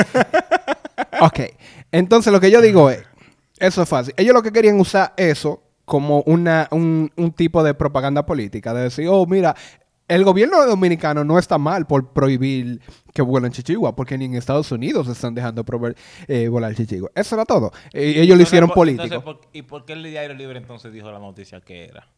ok, 1.20 1.40
entonces 1.92 2.32
lo 2.32 2.40
que 2.40 2.50
yo 2.50 2.60
digo 2.60 2.90
es, 2.90 3.02
eso 3.58 3.82
es 3.82 3.88
fácil. 3.88 4.14
Ellos 4.16 4.34
lo 4.34 4.42
que 4.42 4.52
querían 4.52 4.78
usar 4.80 5.14
eso 5.16 5.62
como 5.84 6.22
una, 6.22 6.68
un, 6.72 7.10
un 7.16 7.32
tipo 7.32 7.62
de 7.62 7.74
propaganda 7.74 8.26
política, 8.26 8.74
de 8.74 8.82
decir, 8.82 9.06
oh, 9.08 9.24
mira, 9.26 9.54
el 10.08 10.24
gobierno 10.24 10.64
dominicano 10.66 11.24
no 11.24 11.38
está 11.38 11.58
mal 11.58 11.86
por 11.86 12.12
prohibir 12.12 12.80
que 13.12 13.22
vuelen 13.22 13.50
chichigua, 13.52 13.94
porque 13.96 14.18
ni 14.18 14.26
en 14.26 14.34
Estados 14.34 14.70
Unidos 14.72 15.08
están 15.08 15.34
dejando 15.34 15.64
prohibir, 15.64 15.96
eh, 16.28 16.48
volar 16.48 16.74
chichigua. 16.74 17.10
Eso 17.14 17.34
era 17.36 17.44
todo. 17.44 17.72
Eh, 17.92 18.14
ellos 18.18 18.36
lo 18.36 18.42
hicieron 18.42 18.68
por- 18.68 18.76
político. 18.76 19.04
entonces, 19.04 19.24
por- 19.24 19.40
¿Y 19.52 19.62
por 19.62 19.84
qué 19.84 19.94
el 19.94 20.02
diario 20.04 20.34
libre 20.34 20.58
entonces 20.58 20.92
dijo 20.92 21.10
la 21.10 21.18
noticia 21.18 21.60
que 21.60 21.84
era? 21.86 22.08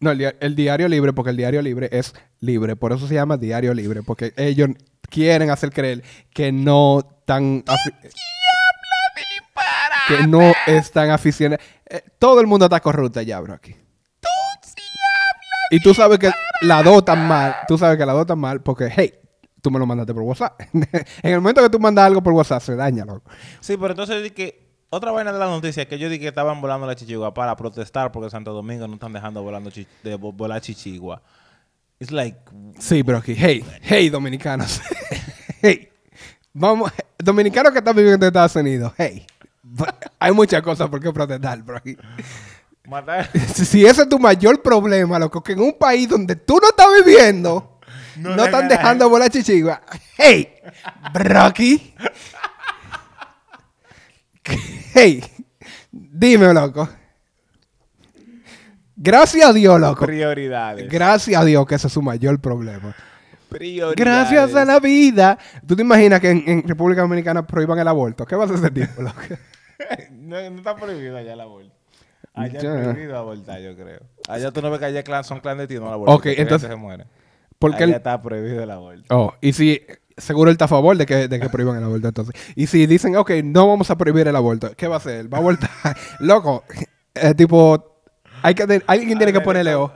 No, 0.00 0.10
el, 0.10 0.18
dia- 0.18 0.34
el 0.40 0.54
diario 0.54 0.88
libre, 0.88 1.12
porque 1.12 1.30
el 1.30 1.36
diario 1.36 1.62
libre 1.62 1.88
es 1.92 2.14
libre, 2.40 2.76
por 2.76 2.92
eso 2.92 3.06
se 3.08 3.14
llama 3.14 3.36
diario 3.36 3.72
libre, 3.74 4.02
porque 4.02 4.32
ellos 4.36 4.68
quieren 5.08 5.50
hacer 5.50 5.70
creer 5.72 6.02
que 6.32 6.52
no 6.52 7.00
están 7.00 7.64
afi- 7.64 7.94
que 10.08 10.26
no 10.26 10.52
están 10.66 11.10
aficionados. 11.10 11.64
Eh, 11.88 12.02
todo 12.18 12.40
el 12.40 12.46
mundo 12.46 12.66
está 12.66 12.80
corrupto 12.80 13.20
ya, 13.22 13.40
bro, 13.40 13.54
aquí. 13.54 13.74
Y 15.70 15.80
tú 15.80 15.94
sabes 15.94 16.18
que 16.18 16.30
la 16.60 16.82
dos 16.82 17.04
tan 17.04 17.26
mal, 17.26 17.56
tú 17.66 17.78
sabes 17.78 17.96
que 17.96 18.04
la 18.04 18.12
dos 18.12 18.26
tan 18.26 18.38
mal 18.38 18.62
porque, 18.62 18.88
hey, 18.94 19.14
tú 19.62 19.70
me 19.70 19.78
lo 19.78 19.86
mandaste 19.86 20.12
por 20.12 20.22
WhatsApp. 20.22 20.60
en 20.72 20.86
el 21.22 21.40
momento 21.40 21.62
que 21.62 21.70
tú 21.70 21.80
mandas 21.80 22.04
algo 22.04 22.22
por 22.22 22.32
WhatsApp, 22.34 22.62
se 22.62 22.76
daña, 22.76 23.04
loco. 23.04 23.30
Sí, 23.60 23.76
pero 23.76 23.90
entonces 23.92 24.30
que, 24.32 24.63
Otra 24.94 25.10
vaina 25.10 25.32
de 25.32 25.38
la 25.38 25.46
noticia 25.46 25.82
es 25.82 25.88
que 25.88 25.98
yo 25.98 26.08
dije 26.08 26.20
que 26.22 26.28
estaban 26.28 26.60
volando 26.60 26.86
la 26.86 26.94
chichigua 26.94 27.34
para 27.34 27.56
protestar 27.56 28.12
porque 28.12 28.30
Santo 28.30 28.52
Domingo 28.52 28.86
no 28.86 28.94
están 28.94 29.12
dejando 29.12 29.42
volando 29.42 29.70
chi- 29.70 29.86
de 30.02 30.16
vo- 30.16 30.32
volar 30.34 30.60
chichigua. 30.60 31.20
It's 31.98 32.12
like, 32.12 32.38
Sí, 32.78 33.02
Brocky. 33.02 33.34
Hey, 33.36 33.64
hey, 33.82 34.08
dominicanos. 34.08 34.80
hey. 35.62 35.88
Vamos, 36.52 36.92
dominicanos 37.18 37.72
que 37.72 37.78
están 37.78 37.96
viviendo 37.96 38.24
en 38.24 38.28
Estados 38.28 38.54
Unidos. 38.56 38.92
Hey. 38.96 39.26
Hay 40.20 40.30
muchas 40.32 40.62
cosas 40.62 40.88
por 40.88 41.00
qué 41.00 41.12
protestar, 41.12 41.60
Brocky. 41.62 41.96
matar. 42.86 43.28
Si 43.54 43.84
ese 43.84 44.02
es 44.02 44.08
tu 44.08 44.18
mayor 44.18 44.62
problema, 44.62 45.18
loco, 45.18 45.42
que 45.42 45.52
en 45.54 45.60
un 45.60 45.72
país 45.78 46.08
donde 46.08 46.36
tú 46.36 46.58
no 46.62 46.68
estás 46.68 46.86
viviendo, 47.04 47.80
no, 48.16 48.36
No 48.36 48.44
están 48.44 48.66
dejan- 48.66 48.68
dejando 48.68 49.08
volar 49.08 49.30
chichigua. 49.30 49.80
Hey, 50.16 50.54
Brocky. 51.12 51.94
Hey, 54.94 55.22
dime, 55.90 56.52
loco. 56.54 56.88
Gracias 58.96 59.44
a 59.48 59.52
Dios, 59.52 59.80
loco. 59.80 60.06
Prioridades. 60.06 60.88
Gracias 60.88 61.40
a 61.40 61.44
Dios 61.44 61.66
que 61.66 61.74
ese 61.74 61.88
es 61.88 61.92
su 61.92 62.00
mayor 62.02 62.40
problema. 62.40 62.94
Prioridades. 63.48 63.96
Gracias 63.96 64.54
a 64.54 64.64
la 64.64 64.80
vida. 64.80 65.38
¿Tú 65.66 65.74
te 65.76 65.82
imaginas 65.82 66.20
que 66.20 66.30
en, 66.30 66.44
en 66.46 66.62
República 66.68 67.02
Dominicana 67.02 67.46
prohíban 67.46 67.78
el 67.78 67.88
aborto? 67.88 68.24
¿Qué 68.24 68.36
va 68.36 68.44
a 68.44 68.46
hacer 68.46 68.58
ese 68.58 68.70
tipo, 68.70 69.02
loco? 69.02 69.20
no, 70.12 70.50
no 70.50 70.56
está 70.58 70.76
prohibido 70.76 71.16
allá 71.16 71.32
el 71.32 71.40
aborto. 71.40 71.72
Allá 72.32 72.60
Ya. 72.60 72.74
es 72.80 72.88
prohibido 72.88 73.16
abortar, 73.18 73.60
yo 73.60 73.74
creo. 73.76 74.00
Allá 74.28 74.50
tú 74.50 74.60
no 74.62 74.70
ves 74.70 74.80
que 74.80 74.86
allá 74.86 75.04
clan- 75.04 75.24
son 75.24 75.40
clandestinos 75.40 75.86
el 75.88 75.92
aborto. 75.94 76.14
Ok, 76.14 76.26
entonces- 76.26 76.68
se 76.68 76.76
muere. 76.76 77.04
Porque 77.58 77.76
allá 77.84 77.84
el- 77.86 77.94
está 77.94 78.20
prohibido 78.22 78.62
el 78.62 78.70
aborto. 78.70 79.04
Oh, 79.10 79.34
y 79.40 79.52
si... 79.52 79.80
Seguro 80.16 80.50
él 80.50 80.54
está 80.54 80.66
a 80.66 80.68
favor 80.68 80.96
de 80.96 81.06
que, 81.06 81.28
de 81.28 81.40
que 81.40 81.48
prohíban 81.48 81.76
el 81.76 81.84
aborto, 81.84 82.08
entonces. 82.08 82.34
Y 82.54 82.66
si 82.66 82.86
dicen, 82.86 83.16
ok, 83.16 83.30
no 83.42 83.66
vamos 83.66 83.90
a 83.90 83.98
prohibir 83.98 84.28
el 84.28 84.36
aborto, 84.36 84.72
¿qué 84.76 84.86
va 84.86 84.96
a 84.96 84.98
hacer? 84.98 85.32
Va 85.32 85.38
a 85.38 85.40
abortar. 85.40 85.70
Loco, 86.20 86.64
eh, 87.14 87.34
tipo... 87.34 88.02
Hay 88.42 88.54
que, 88.54 88.82
alguien 88.86 89.16
tiene 89.16 89.32
que 89.32 89.40
ponerle 89.40 89.74
ojo, 89.74 89.94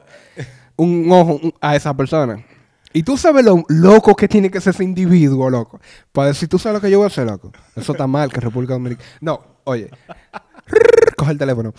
un 0.77 1.13
ojo 1.13 1.39
a 1.61 1.77
esa 1.77 1.95
persona. 1.95 2.43
Y 2.95 3.03
tú 3.03 3.19
sabes 3.19 3.45
lo 3.45 3.63
loco 3.69 4.17
que 4.17 4.27
tiene 4.27 4.51
que 4.51 4.61
ser 4.61 4.75
ese 4.75 4.85
individuo, 4.85 5.51
loco. 5.51 5.81
Para 6.13 6.29
decir, 6.29 6.49
tú 6.49 6.59
sabes 6.59 6.77
lo 6.77 6.81
que 6.81 6.91
yo 6.91 6.99
voy 6.99 7.05
a 7.05 7.09
hacer, 7.09 7.27
loco. 7.27 7.53
Eso 7.77 7.93
está 7.93 8.07
mal, 8.07 8.33
que 8.33 8.41
República 8.41 8.73
Dominicana... 8.73 9.07
No, 9.21 9.41
oye. 9.65 9.91
Coge 11.17 11.33
el 11.33 11.39
teléfono. 11.39 11.75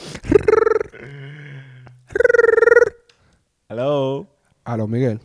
Hello. 3.67 4.27
Aló, 4.63 4.87
Miguel. 4.87 5.19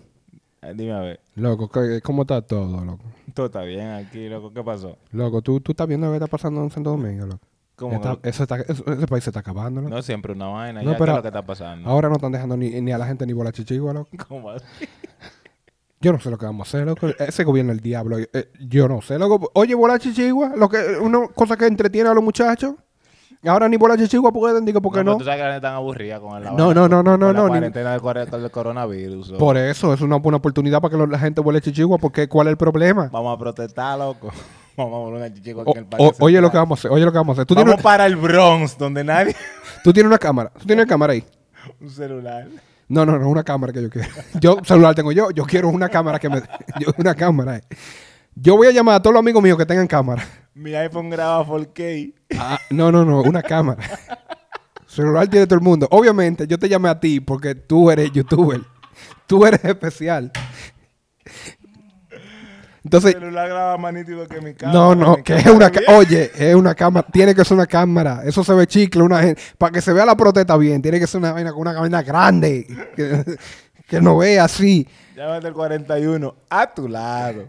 Eh, 0.64 0.72
Dime 0.74 0.92
a 0.92 1.00
ver. 1.00 1.20
Loco, 1.36 1.68
¿qué- 1.68 2.00
¿cómo 2.02 2.22
está 2.22 2.40
todo, 2.42 2.84
loco? 2.84 3.04
Todo 3.34 3.46
está 3.46 3.62
bien 3.62 3.88
aquí, 3.90 4.28
loco. 4.28 4.52
¿Qué 4.52 4.62
pasó? 4.62 4.96
Loco, 5.12 5.42
¿tú, 5.42 5.60
tú 5.60 5.72
estás 5.72 5.86
viendo 5.86 6.06
lo 6.06 6.12
que 6.12 6.16
está 6.18 6.26
pasando 6.28 6.62
en 6.62 6.70
Santo 6.70 6.90
Domingo, 6.90 7.26
loco. 7.26 7.46
¿Cómo 7.76 7.94
Está- 7.96 8.16
que- 8.16 8.28
eso 8.28 8.42
está- 8.44 8.56
eso- 8.60 8.84
ese 8.86 9.06
país 9.08 9.24
se 9.24 9.30
está 9.30 9.40
acabando, 9.40 9.80
loco. 9.80 9.94
No 9.94 10.00
siempre 10.02 10.32
una 10.32 10.46
vaina. 10.46 10.82
No, 10.82 10.92
ya, 10.92 10.96
pero 10.98 11.04
¿Qué 11.06 11.10
es 11.10 11.16
lo 11.16 11.22
que 11.22 11.28
está 11.28 11.42
pasando? 11.46 11.90
Ahora 11.90 12.08
no 12.08 12.14
están 12.14 12.30
dejando 12.32 12.56
ni, 12.56 12.80
ni 12.80 12.92
a 12.92 12.98
la 12.98 13.06
gente 13.06 13.26
ni 13.26 13.32
bola 13.32 13.50
chichigua, 13.52 13.92
loco. 13.92 14.10
¿Cómo 14.28 14.50
así? 14.50 14.64
Yo 16.00 16.12
no 16.12 16.20
sé 16.20 16.30
lo 16.30 16.36
que 16.38 16.44
vamos 16.46 16.66
a 16.66 16.68
hacer, 16.68 16.86
loco. 16.86 17.08
Ese 17.18 17.44
gobierno 17.44 17.72
del 17.72 17.80
diablo. 17.80 18.18
eh, 18.18 18.50
yo 18.60 18.88
no 18.88 19.00
sé, 19.00 19.18
loco. 19.18 19.50
Oye, 19.54 19.74
bola 19.74 19.98
chichigua, 19.98 20.52
lo 20.56 20.68
que, 20.68 20.78
una 21.00 21.28
cosa 21.28 21.56
que 21.56 21.66
entretiene 21.66 22.10
a 22.10 22.14
los 22.14 22.22
muchachos. 22.22 22.74
Ahora 23.46 23.68
ni 23.68 23.76
bola 23.76 23.96
chichigua 23.96 24.32
pueden, 24.32 24.64
digo, 24.64 24.80
¿por 24.80 24.92
qué 24.92 25.00
pero 25.00 25.12
no? 25.12 25.18
Tú 25.18 25.24
sabes 25.24 25.38
que 25.38 25.44
la 25.44 25.52
gente 25.52 25.62
tan 25.62 25.74
aburrida 25.74 26.18
con 26.18 26.36
el 26.36 26.44
No, 26.44 26.72
no, 26.72 26.88
no, 26.88 27.02
no, 27.02 27.16
no, 27.16 27.32
no, 27.32 27.32
La 27.32 27.48
cuarentena 27.48 27.92
del, 27.92 28.50
coronavirus. 28.50 29.32
Por 29.32 29.56
eso, 29.56 29.92
es 29.92 30.00
una 30.00 30.16
buena 30.16 30.38
oportunidad 30.38 30.80
para 30.80 30.96
que 30.96 31.06
la 31.06 31.18
gente 31.18 31.40
vuele 31.40 31.60
chichigua, 31.60 31.98
porque 31.98 32.28
¿cuál 32.28 32.46
es 32.46 32.52
el 32.52 32.56
problema? 32.56 33.08
Vamos 33.12 33.34
a 33.34 33.38
protestar, 33.38 33.98
loco. 33.98 34.32
Vamos 34.76 34.94
a 34.94 34.98
volver 34.98 35.20
una 35.20 35.32
chichigua 35.32 35.62
aquí 35.62 35.72
en 35.72 35.78
el 35.78 35.86
parque 35.86 36.10
oye 36.18 36.40
lo 36.40 36.50
que 36.50 36.56
vamos 36.56 36.76
a 36.76 36.80
hacer, 36.80 36.90
oye 36.90 37.04
lo 37.04 37.12
que 37.12 37.18
vamos 37.18 37.38
a 37.38 37.42
hacer. 37.42 37.56
Vamos 37.56 37.80
para 37.80 38.06
el 38.06 38.16
Bronx, 38.16 38.76
donde 38.76 39.04
nadie... 39.04 39.36
tú 39.84 39.92
tienes 39.92 40.08
una 40.08 40.18
cámara, 40.18 40.50
tú 40.50 40.66
tienes 40.66 40.84
una 40.84 40.88
cámara 40.88 41.12
ahí. 41.12 41.24
un 41.80 41.90
celular. 41.90 42.48
No, 42.88 43.06
no, 43.06 43.16
no, 43.16 43.28
una 43.28 43.44
cámara 43.44 43.72
que 43.72 43.80
yo 43.80 43.88
quiero. 43.88 44.08
Yo 44.40 44.58
celular 44.64 44.96
tengo 44.96 45.12
yo, 45.12 45.30
yo 45.30 45.44
quiero 45.44 45.68
una 45.68 45.88
cámara 45.88 46.18
que 46.18 46.28
me... 46.28 46.42
Yo, 46.80 46.88
una 46.98 47.14
cámara. 47.14 47.58
eh. 47.58 47.62
Yo 48.34 48.56
voy 48.56 48.66
a 48.66 48.72
llamar 48.72 48.96
a 48.96 49.00
todos 49.00 49.14
los 49.14 49.20
amigos 49.20 49.42
míos 49.42 49.56
que 49.56 49.64
tengan 49.64 49.86
cámara. 49.86 50.24
Mi 50.54 50.72
iPhone 50.74 51.10
graba 51.10 51.44
4K. 51.44 52.14
Ah, 52.38 52.58
no, 52.70 52.92
no, 52.92 53.04
no, 53.04 53.22
una 53.22 53.42
cámara. 53.42 53.82
Celular 54.86 55.26
tiene 55.26 55.46
todo 55.46 55.56
el 55.56 55.64
mundo. 55.64 55.88
Obviamente, 55.90 56.46
yo 56.46 56.56
te 56.58 56.68
llamé 56.68 56.88
a 56.88 57.00
ti 57.00 57.18
porque 57.18 57.56
tú 57.56 57.90
eres 57.90 58.12
youtuber. 58.12 58.60
Tú 59.26 59.44
eres 59.44 59.64
especial. 59.64 60.30
El 61.24 61.32
Entonces, 62.84 63.12
celular 63.12 63.48
graba 63.48 63.78
más 63.78 63.92
nítido 63.92 64.28
que 64.28 64.40
mi 64.40 64.54
cámara. 64.54 64.78
no, 64.78 64.94
no, 64.94 65.16
que 65.24 65.36
es 65.36 65.42
cámara 65.42 65.66
una... 65.66 65.80
bien. 65.80 65.84
Oye, 65.96 66.30
es 66.36 66.54
una 66.54 66.74
cámara. 66.74 67.06
Tiene 67.10 67.34
que 67.34 67.44
ser 67.44 67.56
una 67.56 67.66
cámara. 67.66 68.22
Eso 68.24 68.44
se 68.44 68.52
ve 68.54 68.66
chicle. 68.68 69.02
Una 69.02 69.20
Para 69.58 69.72
que 69.72 69.80
se 69.80 69.92
vea 69.92 70.06
la 70.06 70.16
protesta 70.16 70.56
bien, 70.56 70.80
tiene 70.80 71.00
que 71.00 71.06
ser 71.08 71.18
una 71.18 71.32
vaina 71.32 71.50
con 71.50 71.62
una 71.62 71.72
vaina 71.72 72.02
grande. 72.02 72.66
Que, 72.94 73.24
que 73.88 74.00
no 74.00 74.18
vea 74.18 74.44
así. 74.44 74.86
Llámate 75.16 75.48
el 75.48 75.54
41 75.54 76.34
a 76.50 76.74
tu 76.74 76.86
lado. 76.86 77.48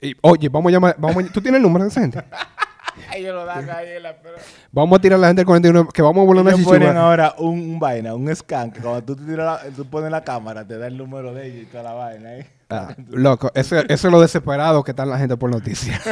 Y, 0.00 0.14
oye, 0.22 0.48
vamos 0.48 0.70
a 0.70 0.72
llamar... 0.72 0.94
Vamos 0.98 1.24
a- 1.24 1.32
¿Tú 1.32 1.40
tienes 1.40 1.58
el 1.58 1.62
número 1.62 1.84
de 1.84 1.90
esa 1.90 2.00
gente? 2.00 2.22
Ellos 3.14 3.34
lo 3.34 3.44
dan 3.44 3.68
ahí 3.70 3.96
en 3.96 4.02
la... 4.02 4.16
Pero... 4.16 4.36
Vamos 4.72 4.98
a 4.98 5.00
tirar 5.02 5.16
a 5.18 5.20
la 5.20 5.26
gente 5.28 5.40
del 5.40 5.46
41 5.46 5.88
que 5.88 6.02
vamos 6.02 6.22
a 6.22 6.26
volar 6.26 6.42
una 6.42 6.52
Ellos 6.54 6.66
ponen 6.66 6.96
ahora 6.96 7.34
un, 7.38 7.58
un 7.58 7.78
vaina, 7.78 8.14
un 8.14 8.34
scan, 8.34 8.70
que 8.70 8.80
cuando 8.80 9.02
tú, 9.02 9.16
te 9.16 9.24
tiras 9.24 9.64
la- 9.64 9.70
tú 9.70 9.84
pones 9.86 10.10
la 10.10 10.22
cámara, 10.22 10.66
te 10.66 10.76
da 10.78 10.86
el 10.88 10.96
número 10.96 11.32
de 11.32 11.46
ellos 11.46 11.62
y 11.62 11.66
toda 11.66 11.82
la 11.84 11.92
vaina. 11.94 12.34
¿eh? 12.36 12.46
Ah, 12.70 12.94
loco, 13.08 13.50
eso, 13.54 13.76
eso 13.76 14.08
es 14.08 14.12
lo 14.12 14.20
desesperado 14.20 14.82
que 14.84 14.90
está 14.92 15.04
la 15.06 15.18
gente 15.18 15.36
por 15.36 15.50
noticias. 15.50 16.00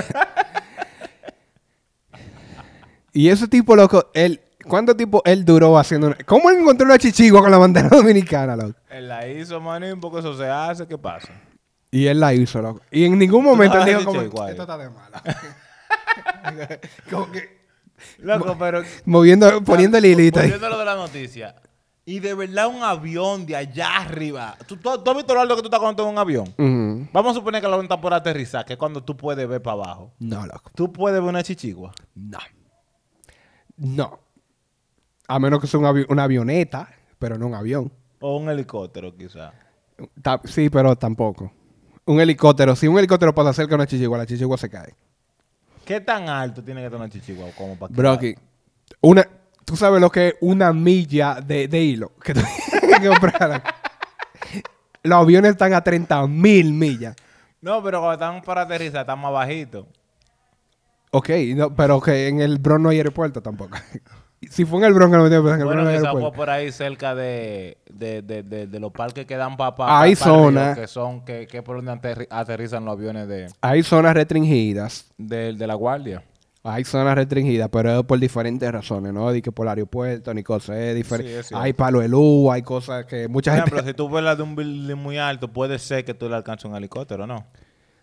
y 3.12 3.28
ese 3.28 3.48
tipo, 3.48 3.74
loco, 3.76 4.10
él, 4.14 4.40
¿cuánto 4.66 4.96
tiempo 4.96 5.22
él 5.24 5.44
duró 5.44 5.78
haciendo 5.78 6.08
una- 6.08 6.16
¿Cómo 6.24 6.50
él 6.50 6.58
encontró 6.60 6.86
una 6.86 6.98
chichigua 6.98 7.40
con 7.40 7.50
la 7.50 7.58
bandera 7.58 7.88
dominicana, 7.90 8.56
loco? 8.56 8.78
Él 8.90 9.08
la 9.08 9.26
hizo, 9.28 9.60
manín, 9.60 10.00
porque 10.00 10.20
eso 10.20 10.36
se 10.36 10.48
hace, 10.48 10.86
¿qué 10.86 10.96
pasa? 10.98 11.28
Y 11.96 12.06
él 12.08 12.20
la 12.20 12.34
hizo, 12.34 12.60
loco. 12.60 12.82
Y 12.90 13.04
en 13.04 13.18
ningún 13.18 13.42
momento 13.44 13.76
él 13.78 13.80
no 13.80 13.86
dijo 13.98 14.04
como, 14.04 14.22
igual. 14.22 14.50
esto 14.50 14.62
está 14.62 14.76
de 14.76 14.90
mala. 14.90 15.22
como 17.10 17.30
que 17.32 17.56
Loco, 18.18 18.56
pero... 18.58 18.82
moviendo, 19.06 19.62
poniendo 19.64 19.96
el 19.98 20.04
hilito 20.04 20.40
ahí. 20.40 20.50
Lo 20.50 20.78
de 20.78 20.84
la 20.84 20.94
noticia. 20.94 21.54
Y 22.04 22.20
de 22.20 22.34
verdad 22.34 22.68
un 22.68 22.82
avión 22.82 23.46
de 23.46 23.56
allá 23.56 23.96
arriba. 23.96 24.56
¿Tú, 24.66 24.76
tú, 24.76 25.02
tú 25.02 25.10
has 25.10 25.16
visto 25.16 25.34
lo 25.44 25.56
que 25.56 25.62
tú 25.62 25.68
estás 25.68 25.80
contando 25.80 26.04
en 26.04 26.10
un 26.10 26.18
avión? 26.18 27.08
Vamos 27.12 27.32
a 27.32 27.34
suponer 27.34 27.60
que 27.60 27.66
el 27.66 27.72
avión 27.72 27.86
está 27.86 28.00
por 28.00 28.12
aterrizar, 28.14 28.64
que 28.64 28.74
es 28.74 28.78
cuando 28.78 29.02
tú 29.02 29.16
puedes 29.16 29.48
ver 29.48 29.62
para 29.62 29.74
abajo. 29.74 30.12
No, 30.18 30.46
loco. 30.46 30.70
Tú 30.74 30.92
puedes 30.92 31.18
ver 31.20 31.28
una 31.28 31.42
chichigua. 31.42 31.92
No. 32.14 32.38
No. 33.78 34.20
A 35.26 35.38
menos 35.38 35.60
que 35.60 35.66
sea 35.66 35.80
un 35.80 35.86
avi- 35.86 36.06
una 36.08 36.24
avioneta, 36.24 36.88
pero 37.18 37.38
no 37.38 37.46
un 37.46 37.54
avión. 37.54 37.90
O 38.20 38.36
un 38.36 38.48
helicóptero, 38.50 39.16
quizás. 39.16 39.52
Sí, 40.44 40.70
pero 40.70 40.94
tampoco. 40.96 41.50
Un 42.06 42.20
helicóptero. 42.20 42.74
Si 42.76 42.86
un 42.88 42.98
helicóptero 42.98 43.34
pasa 43.34 43.52
cerca 43.52 43.70
de 43.70 43.74
una 43.76 43.86
chichigua, 43.86 44.18
la 44.18 44.26
chichigua 44.26 44.56
se 44.56 44.70
cae. 44.70 44.94
¿Qué 45.84 46.00
tan 46.00 46.28
alto 46.28 46.62
tiene 46.62 46.80
que 46.80 46.86
tener 46.86 47.00
una 47.00 47.10
chichigua 47.10 47.48
como 47.56 47.76
para 47.76 47.92
que- 47.94 48.00
Brocky, 48.00 48.34
una, 49.00 49.26
tú 49.64 49.76
sabes 49.76 50.00
lo 50.00 50.10
que 50.10 50.28
es 50.28 50.34
una 50.40 50.72
milla 50.72 51.36
de, 51.40 51.68
de 51.68 51.80
hilo 51.82 52.12
que 52.22 52.34
tú 52.34 52.40
tienes 52.80 53.00
que 53.00 53.08
comprar. 53.08 53.62
Los 55.02 55.18
aviones 55.20 55.52
están 55.52 55.72
a 55.74 55.82
30 55.82 56.26
mil 56.26 56.72
millas. 56.72 57.14
No, 57.60 57.82
pero 57.82 58.00
cuando 58.00 58.14
están 58.14 58.42
para 58.42 58.62
aterrizar, 58.62 59.02
están 59.02 59.18
más 59.20 59.32
bajitos. 59.32 59.86
Ok, 61.12 61.28
no, 61.54 61.74
pero 61.74 62.00
que 62.00 62.28
en 62.28 62.40
el 62.40 62.58
Bronx 62.58 62.82
no 62.82 62.88
hay 62.90 62.98
aeropuerto 62.98 63.40
tampoco. 63.40 63.76
Si 64.50 64.64
fue 64.64 64.78
en 64.80 64.84
el 64.84 64.92
Bronx, 64.94 65.12
no 65.16 65.22
me 65.22 65.26
en 65.28 65.32
el 65.34 65.40
Bueno, 65.42 65.56
Bronx 65.66 65.82
fue 65.84 65.94
aeropuerto. 66.08 66.32
por 66.32 66.50
ahí 66.50 66.70
cerca 66.70 67.14
de, 67.14 67.78
de, 67.90 68.22
de, 68.22 68.42
de, 68.42 68.66
de 68.66 68.80
los 68.80 68.92
parques 68.92 69.24
que 69.26 69.36
dan 69.36 69.56
para 69.56 69.74
pa, 69.74 70.00
Hay 70.00 70.14
pa- 70.14 70.24
pa 70.24 70.30
arriba, 70.30 70.44
zona. 70.52 70.74
que 70.74 70.86
son 70.86 71.24
que, 71.24 71.46
que 71.46 71.62
por 71.62 71.76
donde 71.82 71.92
aterri- 71.92 72.26
aterrizan 72.30 72.84
los 72.84 72.92
aviones 72.92 73.26
de, 73.28 73.48
Hay 73.62 73.82
zonas 73.82 74.14
restringidas. 74.14 75.06
de, 75.16 75.54
de 75.54 75.66
la 75.66 75.74
guardia. 75.74 76.22
Hay 76.62 76.84
zonas 76.84 77.14
restringidas, 77.14 77.68
pero 77.70 78.00
es 78.00 78.04
por 78.06 78.18
diferentes 78.18 78.70
razones, 78.70 79.12
¿no? 79.12 79.30
Di 79.32 79.40
que 79.40 79.52
por 79.52 79.66
el 79.66 79.70
aeropuerto 79.70 80.34
ni 80.34 80.42
cosas, 80.42 80.76
es 80.76 80.90
Sí, 80.90 80.96
diferente. 80.96 81.42
hay 81.54 81.72
palo 81.72 82.00
de 82.00 82.08
luz, 82.08 82.50
hay 82.52 82.62
cosas 82.62 83.06
que 83.06 83.28
mucha 83.28 83.52
Por 83.52 83.60
gente... 83.60 83.70
ejemplo, 83.70 83.90
si 83.90 83.94
tú 83.96 84.08
vuelas 84.08 84.36
de 84.36 84.42
un 84.42 84.54
building 84.56 84.96
muy 84.96 85.16
alto, 85.16 85.48
puede 85.48 85.78
ser 85.78 86.04
que 86.04 86.12
tú 86.12 86.28
le 86.28 86.34
alcances 86.36 86.64
un 86.68 86.76
helicóptero, 86.76 87.26
¿no? 87.26 87.46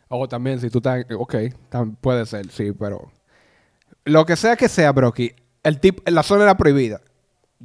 O 0.08 0.28
también, 0.28 0.60
si 0.62 0.70
tú 0.70 0.78
estás... 0.80 1.06
Ok, 1.18 1.36
tam- 1.70 1.96
puede 2.00 2.26
ser, 2.26 2.50
sí, 2.52 2.72
pero... 2.72 3.12
Lo 4.06 4.26
que 4.26 4.36
sea 4.36 4.56
que 4.56 4.70
sea, 4.70 4.92
Brocky, 4.94 5.34
el 5.64 5.80
tip, 5.80 6.08
la 6.10 6.24
zona 6.24 6.44
era 6.44 6.58
prohibida. 6.58 7.02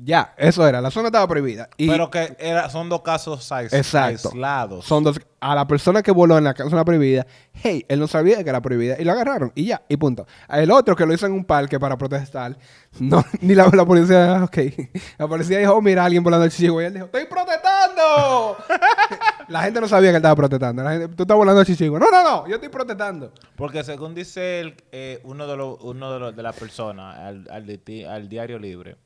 Ya, 0.00 0.32
eso 0.36 0.64
era, 0.64 0.80
la 0.80 0.92
zona 0.92 1.08
estaba 1.08 1.26
prohibida. 1.26 1.68
Y 1.76 1.88
Pero 1.88 2.08
que 2.08 2.36
era, 2.38 2.70
son 2.70 2.88
dos 2.88 3.02
casos 3.02 3.50
ais- 3.50 3.72
Exacto. 3.72 4.28
aislados. 4.28 4.84
son 4.84 5.02
dos... 5.02 5.18
A 5.40 5.54
la 5.56 5.66
persona 5.66 6.02
que 6.02 6.10
voló 6.12 6.36
en 6.38 6.44
la 6.44 6.54
zona 6.54 6.84
prohibida, 6.84 7.26
hey, 7.52 7.84
él 7.88 7.98
no 8.00 8.06
sabía 8.08 8.42
que 8.44 8.50
era 8.50 8.60
prohibida. 8.60 8.96
Y 8.98 9.04
lo 9.04 9.10
agarraron, 9.12 9.50
y 9.56 9.66
ya, 9.66 9.82
y 9.88 9.96
punto. 9.96 10.26
El 10.48 10.70
otro 10.70 10.94
que 10.96 11.04
lo 11.06 11.12
hizo 11.14 11.26
en 11.26 11.32
un 11.32 11.44
parque 11.44 11.78
para 11.80 11.96
protestar, 11.98 12.56
no, 13.00 13.24
ni 13.40 13.54
la, 13.56 13.68
la 13.72 13.84
policía, 13.84 14.42
ok. 14.44 14.56
La 15.18 15.26
policía 15.26 15.58
dijo, 15.58 15.72
oh, 15.74 15.82
mira, 15.82 16.04
alguien 16.04 16.22
volando 16.22 16.44
el 16.44 16.52
chichigo. 16.52 16.80
Y 16.80 16.84
él 16.86 16.94
dijo, 16.94 17.06
¡estoy 17.06 17.24
protestando! 17.26 18.56
La 19.48 19.62
gente 19.62 19.80
no 19.80 19.88
sabía 19.88 20.10
que 20.10 20.16
él 20.16 20.20
estaba 20.20 20.36
protestando. 20.36 20.82
La 20.82 20.90
gente, 20.92 21.08
tú 21.08 21.22
estás 21.22 21.36
volando 21.36 21.60
a 21.60 21.64
chichigo. 21.64 21.98
No, 21.98 22.10
no, 22.10 22.22
no, 22.22 22.46
yo 22.48 22.56
estoy 22.56 22.68
protestando. 22.68 23.32
Porque 23.56 23.82
según 23.82 24.14
dice 24.14 24.60
el, 24.60 24.74
eh, 24.92 25.20
uno 25.24 25.46
de 25.46 25.56
los 25.56 25.78
uno 25.82 26.12
de, 26.12 26.18
los, 26.18 26.36
de 26.36 26.42
las 26.42 26.54
personas 26.56 27.16
al, 27.18 27.48
al, 27.50 27.66
diti- 27.66 28.06
al 28.06 28.28
diario 28.28 28.58
libre, 28.58 28.96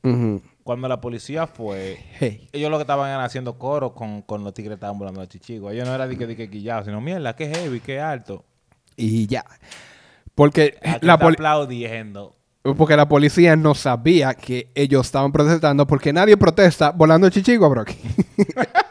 cuando 0.64 0.88
la 0.88 1.00
policía 1.00 1.46
fue, 1.46 1.98
Hey. 2.18 2.48
ellos 2.52 2.70
lo 2.70 2.76
que 2.78 2.82
estaban 2.82 3.20
haciendo 3.20 3.56
coro 3.58 3.94
con, 3.94 4.22
con 4.22 4.42
los 4.44 4.52
tigres 4.52 4.70
que 4.72 4.74
estaban 4.74 4.98
volando 4.98 5.20
a 5.20 5.28
chichigo. 5.28 5.70
Ellos 5.70 5.86
no 5.88 5.94
era 5.94 6.06
de 6.08 6.16
que, 6.18 6.26
de 6.26 6.36
que 6.36 6.48
sino 6.84 7.00
mierda, 7.00 7.34
qué 7.36 7.46
heavy, 7.48 7.80
qué 7.80 8.00
alto. 8.00 8.44
Y 8.96 9.26
ya. 9.28 9.44
Porque 10.34 10.78
Aquí 10.82 11.06
la, 11.06 11.14
aplaudiendo. 11.14 12.34
porque 12.76 12.96
la 12.96 13.08
policía 13.08 13.54
no 13.54 13.74
sabía 13.74 14.34
que 14.34 14.70
ellos 14.74 15.06
estaban 15.06 15.30
protestando 15.30 15.86
porque 15.86 16.12
nadie 16.12 16.36
protesta 16.36 16.90
volando 16.90 17.26
el 17.26 17.32
chichigo, 17.32 17.68
bro. 17.70 17.84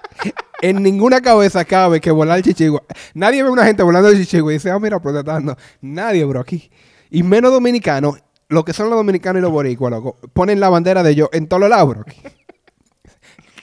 en 0.62 0.82
ninguna 0.84 1.22
cabeza 1.22 1.65
cabe 1.65 2.00
que 2.00 2.12
volar 2.12 2.38
el 2.38 2.44
chichigo. 2.44 2.84
Nadie 3.13 3.44
ve 3.44 3.50
a 3.50 3.51
una 3.51 3.65
gente 3.65 3.84
volando 3.84 4.10
el 4.10 4.18
chichigo 4.18 4.50
y 4.51 4.56
dice, 4.56 4.72
ah, 4.72 4.80
mira, 4.80 5.00
protestando. 5.00 5.58
Nadie, 5.82 6.24
bro, 6.25 6.39
aquí. 6.41 6.70
Y 7.10 7.24
menos 7.24 7.51
dominicanos, 7.51 8.18
lo 8.50 8.63
que 8.63 8.74
son 8.74 8.89
los 8.89 8.98
dominicanos 8.98 9.39
y 9.39 9.41
los 9.44 9.51
boricuas, 9.51 9.91
loco, 9.91 10.18
ponen 10.34 10.60
la 10.60 10.70
bandera 10.70 11.03
de 11.03 11.12
ellos 11.12 11.30
en 11.34 11.48
todos 11.48 11.62
los 11.62 11.70
lados, 11.70 11.89
bro. 11.89 12.01
aquí. 12.01 12.22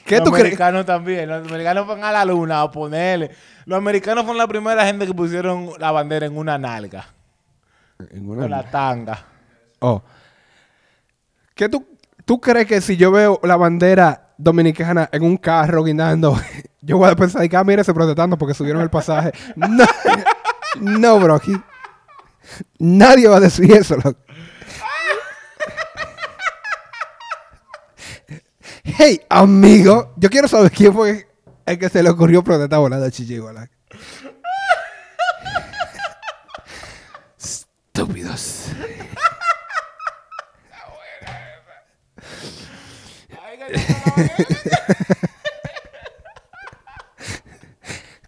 ¿Qué 0.04 0.16
los 0.16 0.24
tú 0.24 0.30
crees? 0.30 0.44
americanos 0.46 0.86
también. 0.86 1.28
Los 1.28 1.46
americanos 1.48 1.84
fueron 1.86 2.04
a 2.04 2.12
la 2.12 2.24
luna 2.24 2.62
a 2.62 2.70
ponerle. 2.70 3.30
Los 3.66 3.76
americanos 3.76 4.24
fueron 4.24 4.38
la 4.38 4.48
primera 4.48 4.84
gente 4.86 5.06
que 5.06 5.12
pusieron 5.14 5.70
la 5.78 5.92
bandera 5.92 6.24
en 6.26 6.36
una 6.36 6.56
nalga. 6.56 7.06
En 8.10 8.28
una- 8.28 8.42
Con 8.42 8.50
la 8.50 8.70
tanga. 8.70 9.26
Oh. 9.80 10.02
¿Qué 11.54 11.68
tú, 11.68 11.86
tú 12.24 12.40
crees 12.40 12.66
que 12.66 12.80
si 12.80 12.96
yo 12.96 13.10
veo 13.10 13.38
la 13.42 13.56
bandera 13.56 14.27
dominicana 14.38 15.08
en 15.12 15.24
un 15.24 15.36
carro 15.36 15.84
guindando, 15.84 16.40
yo 16.80 16.96
voy 16.96 17.10
a 17.10 17.16
pensar, 17.16 17.46
que, 17.48 17.56
ah, 17.56 17.64
mira, 17.64 17.84
se 17.84 17.92
protestando 17.92 18.38
porque 18.38 18.54
subieron 18.54 18.80
el 18.80 18.88
pasaje? 18.88 19.32
No, 19.56 19.84
no, 20.80 21.20
bro, 21.20 21.34
aquí. 21.34 21.52
Nadie 22.78 23.28
va 23.28 23.36
a 23.36 23.40
decir 23.40 23.70
eso, 23.72 23.96
loco. 23.96 24.16
Hey, 28.84 29.20
amigo, 29.28 30.14
yo 30.16 30.30
quiero 30.30 30.48
saber 30.48 30.70
quién 30.70 30.92
fue 30.94 31.28
el 31.66 31.78
que 31.78 31.88
se 31.88 32.02
le 32.02 32.10
ocurrió 32.10 32.42
protestar 32.42 32.78
volando 32.78 33.06
a 33.06 33.10
Chichigo, 33.10 33.52
loco. 33.52 33.68
Estúpidos. 37.38 38.57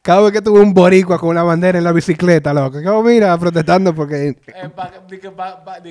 Cada 0.02 0.22
vez 0.22 0.32
que 0.32 0.40
tuve 0.40 0.60
un 0.60 0.72
boricua 0.72 1.18
con 1.18 1.28
una 1.28 1.42
bandera 1.42 1.76
en 1.76 1.84
la 1.84 1.92
bicicleta, 1.92 2.54
loco. 2.54 2.82
Como 2.82 3.02
mira, 3.02 3.36
protestando 3.38 3.94
porque... 3.94 4.28
Eh, 4.28 4.36
que 5.08 5.20